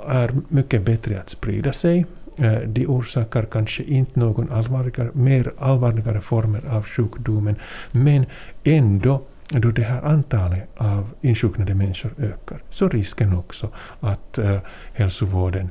är 0.09 0.30
mycket 0.49 0.82
bättre 0.82 1.20
att 1.20 1.30
sprida 1.30 1.73
sig. 1.73 2.06
Äh, 2.40 2.59
de 2.66 2.87
orsakar 2.87 3.44
kanske 3.44 3.82
inte 3.82 4.20
någon 4.20 4.52
allvarligare, 4.52 5.11
mer 5.12 5.52
allvarligare 5.59 6.20
former 6.20 6.62
av 6.68 6.85
sjukdomen, 6.85 7.56
men 7.92 8.26
ändå 8.64 9.23
då 9.49 9.70
det 9.70 9.82
här 9.82 10.02
antalet 10.02 10.68
av 10.76 11.11
insjuknade 11.20 11.75
människor 11.75 12.14
ökar, 12.18 12.62
så 12.70 12.88
risken 12.88 13.37
också 13.37 13.70
att 14.00 14.38
äh, 14.38 14.59
hälsovården 14.92 15.70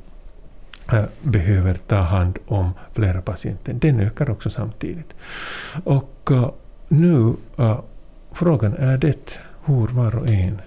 äh, 0.91 1.03
behöver 1.21 1.73
ta 1.73 1.95
hand 1.95 2.37
om 2.47 2.71
flera 2.93 3.21
patienter, 3.21 3.73
den 3.73 3.99
ökar 3.99 4.29
också 4.29 4.49
samtidigt. 4.49 5.15
Och 5.83 6.29
äh, 6.31 6.51
nu, 6.87 7.33
äh, 7.57 7.79
frågan 8.31 8.73
är 8.73 8.97
det 8.97 9.39
hur 9.65 9.87
var 9.87 10.15
och 10.15 10.29
en 10.29 10.61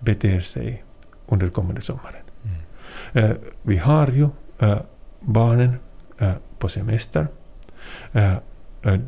beter 0.00 0.40
sig 0.40 0.84
under 1.26 1.48
kommande 1.48 1.80
sommaren. 1.80 2.24
Mm. 2.42 3.30
Äh, 3.30 3.36
vi 3.62 3.76
har 3.76 4.08
ju 4.08 4.28
Eh, 4.58 4.78
barnen 5.20 5.74
eh, 6.18 6.32
på 6.58 6.68
semester. 6.68 7.26
Eh, 8.12 8.34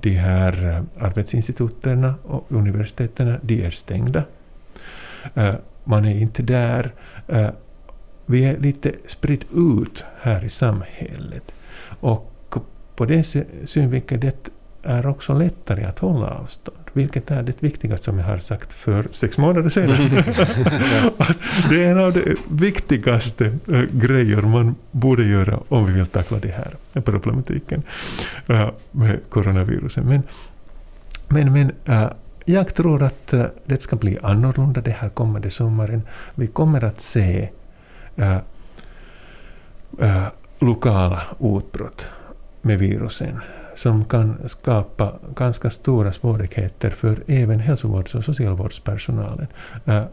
de 0.00 0.10
här 0.10 0.84
arbetsinstituten 0.98 2.14
och 2.24 2.46
universiteten, 2.48 3.38
de 3.42 3.64
är 3.64 3.70
stängda. 3.70 4.22
Man 5.84 6.04
är 6.04 6.14
inte 6.14 6.42
där. 6.42 6.92
Vi 8.26 8.44
är 8.44 8.58
lite 8.58 8.92
spritt 9.06 9.44
ut 9.54 10.04
här 10.20 10.44
i 10.44 10.48
samhället. 10.48 11.54
Och 12.00 12.56
på 12.96 13.04
den 13.04 13.24
synvinkeln 13.64 14.20
det 14.20 14.48
är 14.82 15.06
också 15.06 15.34
lättare 15.34 15.84
att 15.84 15.98
hålla 15.98 16.26
avstånd 16.26 16.85
vilket 16.96 17.30
är 17.30 17.42
det 17.42 17.62
viktigaste 17.62 18.04
som 18.04 18.18
jag 18.18 18.26
har 18.26 18.38
sagt 18.38 18.72
för 18.72 19.08
sex 19.12 19.38
månader 19.38 19.68
sedan. 19.68 20.10
det 21.70 21.84
är 21.84 21.90
en 21.90 21.98
av 21.98 22.12
de 22.12 22.36
viktigaste 22.50 23.46
äh, 23.46 23.82
grejer 23.92 24.42
man 24.42 24.74
borde 24.90 25.24
göra 25.24 25.60
om 25.68 25.86
vi 25.86 25.92
vill 25.92 26.06
tackla 26.06 26.38
det 26.38 26.48
här 26.48 27.00
problematiken 27.00 27.82
äh, 28.46 28.70
med 28.90 29.20
coronaviruset. 29.28 30.04
Men, 30.04 30.22
men, 31.28 31.52
men 31.52 31.72
äh, 31.84 32.08
jag 32.44 32.74
tror 32.74 33.02
att 33.02 33.34
det 33.66 33.82
ska 33.82 33.96
bli 33.96 34.18
annorlunda 34.22 34.80
det 34.80 34.90
här 34.90 35.08
kommande 35.08 35.50
sommaren. 35.50 36.02
Vi 36.34 36.46
kommer 36.46 36.84
att 36.84 37.00
se 37.00 37.48
äh, 38.16 38.38
äh, 40.00 40.26
lokala 40.58 41.22
utbrott 41.40 42.08
med 42.62 42.78
virusen 42.78 43.40
som 43.76 44.04
kan 44.04 44.48
skapa 44.48 45.12
ganska 45.34 45.70
stora 45.70 46.12
svårigheter 46.12 46.90
för 46.90 47.22
även 47.26 47.60
hälsovårds 47.60 48.14
och 48.14 48.24
socialvårdspersonalen 48.24 49.46
äh, 49.84 50.04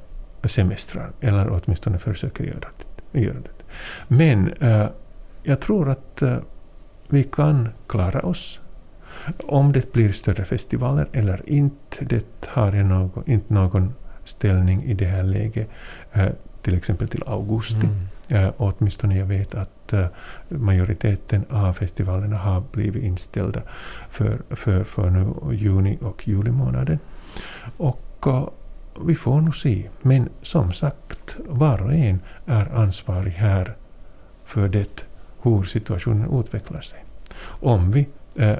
semestrar, 0.43 1.11
eller 1.21 1.49
åtminstone 1.49 1.99
försöker 1.99 2.43
göra 2.43 2.67
det. 3.11 3.19
Göra 3.19 3.33
det. 3.33 3.63
Men 4.07 4.53
äh, 4.53 4.87
jag 5.43 5.59
tror 5.59 5.89
att 5.89 6.21
äh, 6.21 6.37
vi 7.07 7.23
kan 7.23 7.69
klara 7.87 8.19
oss. 8.19 8.59
Om 9.47 9.71
det 9.71 9.93
blir 9.93 10.11
större 10.11 10.45
festivaler 10.45 11.07
eller 11.11 11.49
inte, 11.49 12.05
det 12.05 12.45
har 12.47 12.73
jag 12.73 12.85
någon, 12.85 13.23
inte 13.25 13.53
någon 13.53 13.93
ställning 14.23 14.83
i 14.83 14.93
det 14.93 15.05
här 15.05 15.23
läget, 15.23 15.69
äh, 16.11 16.27
till 16.61 16.75
exempel 16.75 17.07
till 17.07 17.23
augusti. 17.25 17.85
Mm. 17.85 18.07
Äh, 18.33 18.49
åtminstone 18.57 19.17
jag 19.17 19.25
vet 19.25 19.55
att 19.55 19.93
eh, 19.93 20.05
majoriteten 20.49 21.45
av 21.49 21.73
festivalerna 21.73 22.37
har 22.37 22.63
blivit 22.71 23.03
inställda 23.03 23.61
för, 24.09 24.41
för, 24.49 24.83
för 24.83 25.09
nu 25.09 25.55
juni 25.55 25.97
och 26.01 26.27
juli 26.27 26.51
månaden. 26.51 26.99
Och 27.77 28.27
eh, 28.27 28.47
vi 29.05 29.15
får 29.15 29.41
nog 29.41 29.55
se. 29.55 29.89
Men 30.01 30.29
som 30.41 30.71
sagt, 30.71 31.37
var 31.47 31.81
och 31.81 31.93
en 31.93 32.19
är 32.45 32.75
ansvarig 32.75 33.31
här 33.31 33.75
för 34.45 34.67
det, 34.67 35.05
hur 35.41 35.63
situationen 35.63 36.39
utvecklar 36.39 36.81
sig. 36.81 37.05
Om 37.45 37.91
vi 37.91 38.07
eh, 38.35 38.57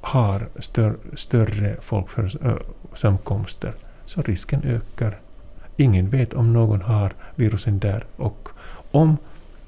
har 0.00 0.48
stör, 0.58 0.96
större 1.14 1.76
folksamkomster 1.80 3.72
så 4.06 4.22
risken 4.22 4.62
ökar. 4.64 5.18
Ingen 5.76 6.08
vet 6.10 6.34
om 6.34 6.52
någon 6.52 6.82
har 6.82 7.12
virusen 7.34 7.78
där 7.78 8.04
och 8.16 8.48
om 8.94 9.16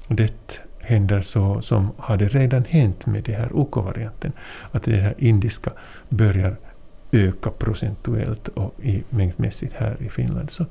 det 0.07 0.61
händer 0.79 1.21
så 1.21 1.61
som 1.61 1.91
hade 1.97 2.27
redan 2.27 2.65
hänt 2.65 3.05
med 3.05 3.23
den 3.23 3.35
här 3.35 3.55
OK-varianten, 3.55 4.31
att 4.71 4.83
den 4.83 4.99
här 4.99 5.15
indiska 5.17 5.71
börjar 6.09 6.55
öka 7.11 7.49
procentuellt 7.49 8.47
och 8.47 8.73
i 8.81 9.03
mängdmässigt 9.09 9.73
här 9.73 9.97
i 9.99 10.09
Finland, 10.09 10.51
så 10.51 10.65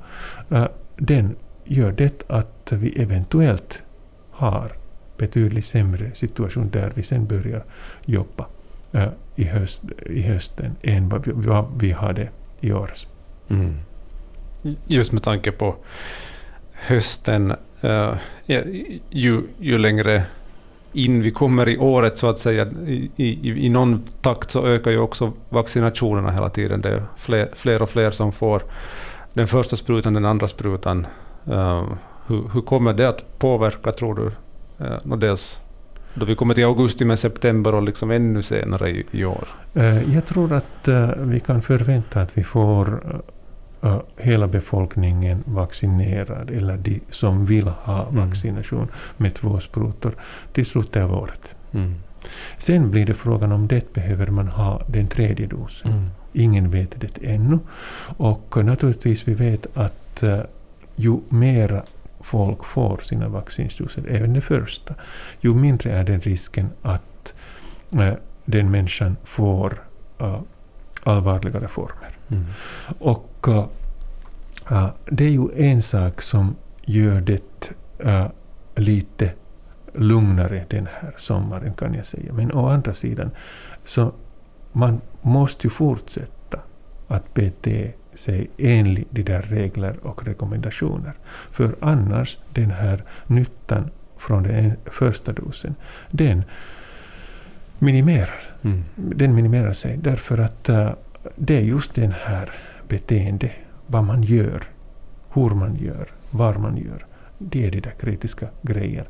uh, 0.51 0.67
den 0.95 1.35
gör 1.63 1.91
det 1.91 2.23
att 2.29 2.71
vi 2.71 3.01
eventuellt 3.01 3.83
har 4.31 4.71
betydligt 5.17 5.65
sämre 5.65 6.11
situation 6.13 6.69
där 6.69 6.91
vi 6.95 7.03
sen 7.03 7.25
börjar 7.27 7.63
jobba 8.05 8.45
uh, 8.95 9.07
i, 9.35 9.43
höst, 9.43 9.81
i 10.05 10.21
hösten 10.21 10.75
än 10.81 11.09
vad 11.09 11.25
vi, 11.25 11.31
vad 11.35 11.65
vi 11.79 11.91
hade 11.91 12.29
i 12.59 12.71
år. 12.71 12.91
Mm. 13.49 13.75
Just 14.87 15.11
med 15.11 15.23
tanke 15.23 15.51
på 15.51 15.75
hösten 16.73 17.53
uh, 17.83 18.13
ju, 19.09 19.41
ju 19.59 19.77
längre 19.77 20.23
in 20.93 21.21
vi 21.21 21.31
kommer 21.31 21.69
i 21.69 21.77
året 21.77 22.17
så 22.17 22.29
att 22.29 22.39
säga, 22.39 22.67
i, 22.87 23.09
i, 23.15 23.65
i 23.65 23.69
någon 23.69 24.03
takt 24.21 24.51
så 24.51 24.67
ökar 24.67 24.91
ju 24.91 24.99
också 24.99 25.33
vaccinationerna 25.49 26.31
hela 26.31 26.49
tiden. 26.49 26.81
Det 26.81 26.89
är 26.89 27.03
fler, 27.17 27.49
fler 27.53 27.81
och 27.81 27.89
fler 27.89 28.11
som 28.11 28.31
får 28.31 28.61
den 29.33 29.47
första 29.47 29.77
sprutan, 29.77 30.13
den 30.13 30.25
andra 30.25 30.47
sprutan. 30.47 31.07
Uh, 31.47 31.83
hur, 32.27 32.49
hur, 32.53 32.61
kommer 32.61 32.93
det 32.93 33.09
att 33.09 33.39
påverka, 33.39 33.91
tror 33.91 34.15
du? 34.15 34.31
Uh, 34.85 35.17
dels 35.17 35.61
då 36.13 36.25
vi 36.25 36.35
kommer 36.35 36.53
till 36.53 36.65
augusti 36.65 37.05
med 37.05 37.19
september 37.19 37.75
och 37.75 37.83
liksom 37.83 38.11
ännu 38.11 38.41
senare 38.41 38.89
i, 38.89 39.05
i 39.11 39.25
år? 39.25 39.47
Uh, 39.77 40.15
jag 40.15 40.25
tror 40.25 40.53
att 40.53 40.87
vi 41.17 41.39
kan 41.39 41.61
förvänta 41.61 42.21
att 42.21 42.37
vi 42.37 42.43
får 42.43 42.87
uh, 42.87 43.19
hela 44.17 44.47
befolkningen 44.47 45.43
vaccinerad, 45.45 46.49
eller 46.49 46.77
de 46.77 47.01
som 47.09 47.45
vill 47.45 47.67
ha 47.67 48.07
mm. 48.07 48.27
vaccination 48.27 48.87
med 49.17 49.33
två 49.33 49.59
sprutor, 49.59 50.15
till 50.53 50.65
slutet 50.65 51.03
av 51.03 51.13
året. 51.13 51.55
Mm. 51.71 51.95
Sen 52.57 52.91
blir 52.91 53.05
det 53.05 53.13
frågan 53.13 53.51
om 53.51 53.67
det 53.67 53.93
behöver 53.93 54.27
man 54.27 54.47
ha 54.47 54.81
den 54.87 55.07
tredje 55.07 55.47
dosen. 55.47 55.91
Mm. 55.91 56.09
Ingen 56.33 56.69
vet 56.69 57.01
det 57.01 57.17
ännu. 57.21 57.59
Och 58.17 58.65
naturligtvis 58.65 59.27
vi 59.27 59.33
vet 59.33 59.77
att 59.77 60.23
uh, 60.23 60.39
ju 60.95 61.19
mera 61.29 61.83
folk 62.19 62.65
får 62.65 62.97
sina 62.97 63.27
vaccindoser, 63.27 64.03
även 64.09 64.33
det 64.33 64.41
första, 64.41 64.93
ju 65.41 65.53
mindre 65.53 65.91
är 65.91 66.03
den 66.03 66.21
risken 66.21 66.69
att 66.81 67.33
uh, 67.93 68.13
den 68.45 68.71
människan 68.71 69.17
får 69.23 69.83
uh, 70.21 70.41
allvarligare 71.03 71.67
former. 71.67 72.16
Mm. 72.29 72.45
Och 72.99 73.47
uh, 73.47 74.87
det 75.05 75.25
är 75.25 75.29
ju 75.29 75.47
en 75.55 75.81
sak 75.81 76.21
som 76.21 76.55
gör 76.85 77.21
det 77.21 77.71
uh, 78.05 78.27
lite 78.75 79.31
lugnare 79.93 80.65
den 80.69 80.87
här 81.01 81.13
sommaren 81.17 81.73
kan 81.73 81.93
jag 81.93 82.05
säga. 82.05 82.33
Men 82.33 82.51
å 82.51 82.67
andra 82.67 82.93
sidan, 82.93 83.31
så 83.83 84.11
man 84.71 85.01
måste 85.21 85.67
ju 85.67 85.71
fortsätta 85.71 86.59
att 87.07 87.33
bete 87.33 87.91
sig 88.13 88.49
enligt 88.57 89.07
de 89.11 89.23
där 89.23 89.41
regler 89.41 89.95
och 90.01 90.25
rekommendationer. 90.25 91.13
För 91.51 91.75
annars, 91.79 92.37
den 92.53 92.71
här 92.71 93.03
nyttan 93.27 93.89
från 94.17 94.43
den 94.43 94.73
första 94.85 95.33
dosen, 95.33 95.75
den 96.11 96.43
minimerar. 97.79 98.43
Mm. 98.61 98.83
Den 98.95 99.35
minimerar 99.35 99.73
sig 99.73 99.97
därför 99.97 100.37
att 100.37 100.69
det 101.35 101.57
är 101.57 101.61
just 101.61 101.95
den 101.95 102.11
här 102.11 102.51
beteende, 102.87 103.51
vad 103.87 104.03
man 104.03 104.23
gör, 104.23 104.63
hur 105.33 105.49
man 105.49 105.75
gör, 105.75 106.07
var 106.31 106.53
man 106.53 106.77
gör. 106.77 107.05
Det 107.37 107.65
är 107.65 107.71
de 107.71 107.79
där 107.79 107.93
kritiska 107.99 108.47
grejer. 108.61 109.07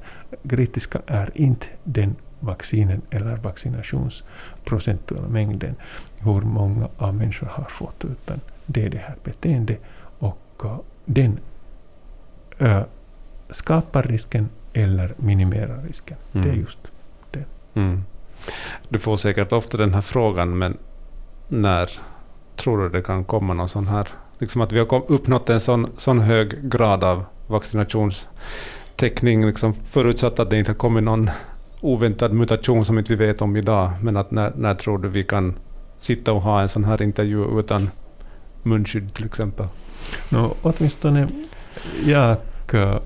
Kritiska 0.50 1.02
är 1.08 1.32
inte 1.34 1.68
den 1.84 2.16
vaccinen 2.40 3.02
eller 3.10 3.36
vaccinationsprocentuella 3.36 5.28
mängden, 5.28 5.76
hur 6.20 6.42
många 6.42 6.88
av 6.98 7.16
människor 7.16 7.48
har 7.48 7.64
fått, 7.70 8.06
utan 8.06 8.40
det 8.66 8.86
är 8.86 8.90
det 8.90 8.98
här 8.98 9.16
beteendet 9.24 9.82
och 10.20 10.62
uh, 10.66 10.80
den 11.06 11.40
uh, 12.62 12.82
skapar 13.50 14.04
risken 14.04 14.50
eller 14.74 15.14
minimerar 15.18 15.82
risken. 15.88 16.18
Det 16.32 16.40
är 16.40 16.44
Mm. 16.44 16.60
just 16.60 16.80
det. 17.32 17.44
Mm. 17.74 18.04
Du 18.90 19.00
får 19.00 19.18
säkert 19.18 19.52
ofta 19.52 19.78
den 19.78 19.94
här 19.94 20.02
frågan, 20.02 20.58
men 20.58 20.78
när 21.48 21.92
tror 22.56 22.78
du 22.78 22.90
det 22.90 23.02
kan 23.02 23.24
komma 23.24 23.54
någon 23.54 23.70
sån 23.70 23.88
här... 23.88 24.08
Liksom 24.40 24.62
att 24.62 24.72
vi 24.72 24.80
har 24.80 25.12
uppnått 25.12 25.50
en 25.50 25.60
sån, 25.60 25.88
sån 25.98 26.20
hög 26.20 26.70
grad 26.70 27.04
av 27.04 27.26
vaccinationstäckning, 27.48 29.46
liksom 29.46 29.74
förutsatt 29.74 30.40
att 30.40 30.50
det 30.50 30.58
inte 30.58 30.72
har 30.72 30.78
kommit 30.78 31.04
någon 31.04 31.30
oväntad 31.82 32.34
mutation 32.34 32.86
som 32.86 33.00
inte 33.00 33.16
vi 33.16 33.26
vet 33.28 33.42
om 33.42 33.56
idag. 33.56 33.92
Men 34.02 34.18
att 34.18 34.32
när, 34.32 34.54
när 34.56 34.76
tror 34.76 34.98
du 34.98 35.10
vi 35.10 35.24
kan 35.24 35.56
sitta 36.00 36.34
och 36.34 36.42
ha 36.42 36.62
en 36.62 36.70
sån 36.70 36.84
här 36.84 37.02
intervju 37.02 37.60
utan 37.60 37.90
munskydd 38.64 39.14
till 39.14 39.26
exempel? 39.26 39.68
No, 40.30 40.56
åtminstone 40.62 41.28
jag 42.06 42.38
eh, 42.74 43.00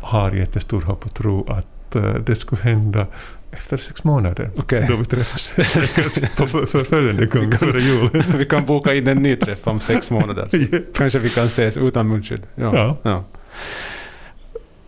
har 0.00 0.32
jättestor 0.32 0.80
hopp 0.80 1.06
och 1.06 1.14
tro 1.14 1.46
att 1.50 1.94
eh, 1.94 2.14
det 2.14 2.34
skulle 2.34 2.62
hända 2.62 3.06
efter 3.52 3.76
sex 3.76 4.04
månader. 4.04 4.50
Okej. 4.56 4.86
Då 4.88 4.96
vi 4.96 5.04
träffas 5.04 5.42
säkert 5.42 6.36
på 6.36 6.46
för, 6.46 6.66
för 6.66 6.84
följande 6.84 7.26
gång 7.26 7.52
före 7.52 7.80
jul. 7.80 8.22
vi 8.36 8.44
kan 8.44 8.66
boka 8.66 8.94
in 8.94 9.08
en 9.08 9.22
ny 9.22 9.36
träff 9.36 9.66
om 9.66 9.80
sex 9.80 10.10
månader. 10.10 10.48
Japp. 10.72 10.82
Kanske 10.94 11.18
vi 11.18 11.30
kan 11.30 11.46
ses 11.46 11.76
utan 11.76 12.08
munskydd. 12.08 12.42
Ja. 12.54 12.96
Ja. 13.02 13.24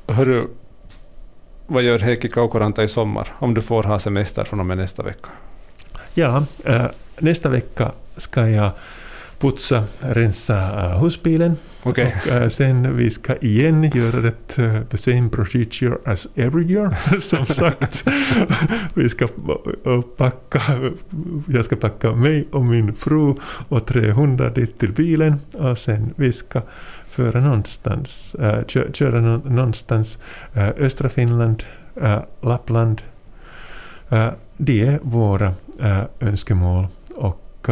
Hörru, 0.07 0.47
vad 1.67 1.83
gör 1.83 1.99
Heikki 1.99 2.29
Kaukoranta 2.29 2.85
i 2.85 2.89
sommar? 2.89 3.35
Om 3.39 3.55
du 3.55 3.63
får 3.63 3.83
ha 3.83 3.99
semester 3.99 4.45
från 4.45 4.61
och 4.61 4.67
med 4.67 4.77
nästa 4.77 5.03
vecka. 5.03 5.29
Ja, 6.15 6.47
eh, 6.65 6.87
nästa 7.19 7.49
vecka 7.49 7.93
ska 8.17 8.49
jag 8.49 8.71
putsa, 9.45 9.85
rensa 10.01 10.55
uh, 10.55 11.03
husbilen. 11.03 11.57
Okej. 11.83 12.17
Och 12.23 12.33
eh, 12.33 12.49
sen 12.49 12.97
vi 12.97 13.11
ska 13.11 13.37
igen 13.37 13.85
göra 13.95 14.21
det 14.21 14.59
eh, 14.59 14.83
the 14.83 14.97
same 14.97 15.29
procedure 15.29 15.99
as 16.05 16.29
every 16.35 16.73
year. 16.73 16.97
Som 17.21 17.47
sagt, 17.47 18.05
vi 18.95 19.09
ska 19.09 19.29
packa, 20.17 20.61
jag 21.49 21.65
ska 21.65 21.77
packa 21.77 22.13
mig 22.13 22.49
och 22.53 22.65
min 22.65 22.95
fru 22.95 23.35
och 23.69 23.87
tre 23.87 24.11
hundar 24.11 24.51
dit 24.51 24.79
till 24.79 24.93
bilen 24.93 25.41
och 25.53 25.79
sen 25.79 26.15
vi 26.17 26.33
ska 26.33 26.63
föra 27.09 27.41
någonstans, 27.41 28.37
kö, 28.69 28.93
köra 28.93 29.21
nå- 29.21 29.43
någonstans 29.45 30.19
östra 30.55 31.09
Finland, 31.09 31.63
Lappland. 32.41 33.03
Det 34.57 34.81
är 34.81 34.99
våra 35.03 35.55
önskemål 36.21 36.87
och 37.15 37.69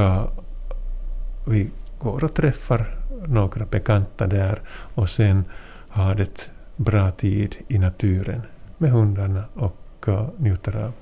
vi 1.44 1.70
går 1.98 2.24
och 2.24 2.34
träffar 2.34 2.98
några 3.26 3.64
bekanta 3.64 4.26
där 4.26 4.60
och 4.94 5.10
sen 5.10 5.44
har 5.88 6.14
det 6.14 6.50
bra 6.76 7.10
tid 7.10 7.56
i 7.68 7.78
naturen 7.78 8.42
med 8.78 8.90
hundarna 8.90 9.44
och 9.54 10.08
uh, 10.08 10.28
njuter 10.36 10.76
av 10.76 10.92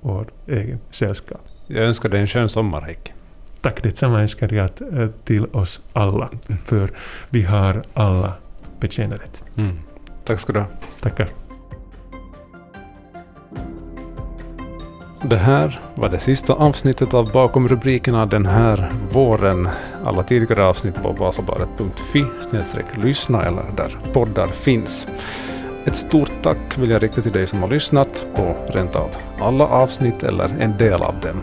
vår 0.00 0.26
egen 0.46 0.78
sällskap. 0.90 1.40
Jag 1.66 1.84
önskar 1.84 2.08
dig 2.08 2.20
en 2.20 2.26
skön 2.26 2.48
sommar, 2.48 2.80
Heikki. 2.80 3.12
Tack 3.60 3.82
detsamma 3.82 4.20
önskar 4.20 4.52
jag 4.52 4.70
eh, 4.92 5.10
till 5.24 5.46
oss 5.46 5.80
alla, 5.92 6.30
för 6.64 6.90
vi 7.30 7.42
har 7.42 7.82
alla 7.94 8.32
betjänat 8.80 9.20
det. 9.20 9.62
Mm. 9.62 9.76
Tack 10.24 10.40
ska 10.40 10.52
du 10.52 10.58
ha. 10.58 10.66
Tackar. 11.00 11.39
Det 15.22 15.36
här 15.36 15.80
var 15.94 16.08
det 16.08 16.18
sista 16.18 16.52
avsnittet 16.52 17.14
av 17.14 17.32
Bakom 17.32 17.68
rubrikerna 17.68 18.26
den 18.26 18.46
här 18.46 18.92
våren. 19.12 19.68
Alla 20.04 20.22
tidigare 20.22 20.66
avsnitt 20.66 21.02
på 21.02 21.12
vasabladet.fi 21.12 22.24
lyssna 22.96 23.42
eller 23.42 23.64
där 23.76 23.98
poddar 24.12 24.46
finns. 24.46 25.06
Ett 25.84 25.96
stort 25.96 26.32
tack 26.42 26.78
vill 26.78 26.90
jag 26.90 27.02
rikta 27.02 27.22
till 27.22 27.32
dig 27.32 27.46
som 27.46 27.62
har 27.62 27.68
lyssnat 27.68 28.26
på 28.36 28.56
rent 28.68 28.96
av 28.96 29.08
alla 29.40 29.66
avsnitt 29.66 30.22
eller 30.22 30.56
en 30.60 30.76
del 30.76 31.02
av 31.02 31.14
dem. 31.20 31.42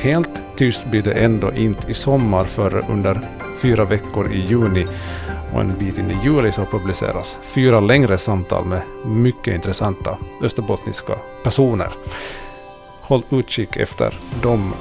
Helt 0.00 0.42
tyst 0.56 0.86
blir 0.90 1.02
det 1.02 1.12
ändå 1.12 1.52
inte 1.52 1.90
i 1.90 1.94
sommar 1.94 2.44
för 2.44 2.84
under 2.90 3.20
fyra 3.58 3.84
veckor 3.84 4.32
i 4.32 4.40
juni 4.40 4.86
och 5.54 5.60
en 5.60 5.78
bit 5.78 5.98
in 5.98 6.10
i 6.10 6.24
juli 6.24 6.52
så 6.52 6.64
publiceras 6.64 7.38
fyra 7.42 7.80
längre 7.80 8.18
samtal 8.18 8.64
med 8.64 8.82
mycket 9.06 9.54
intressanta 9.54 10.18
österbottniska 10.42 11.14
personer. 11.44 11.88
Håll 13.08 13.22
utkik 13.30 13.76
efter 13.76 14.18
de 14.42 14.74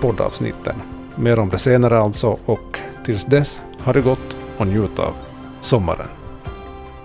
poddavsnitten. 0.00 0.74
Mer 1.16 1.38
om 1.38 1.48
det 1.48 1.58
senare 1.58 1.98
alltså 1.98 2.38
och 2.46 2.78
tills 3.04 3.24
dess, 3.24 3.60
ha 3.78 3.92
det 3.92 4.00
gott 4.00 4.36
och 4.58 4.66
njut 4.66 4.98
av 4.98 5.14
sommaren. 5.60 6.08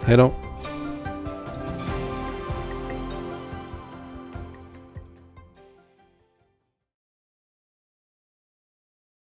Hej 0.03 0.17
då! 0.17 0.46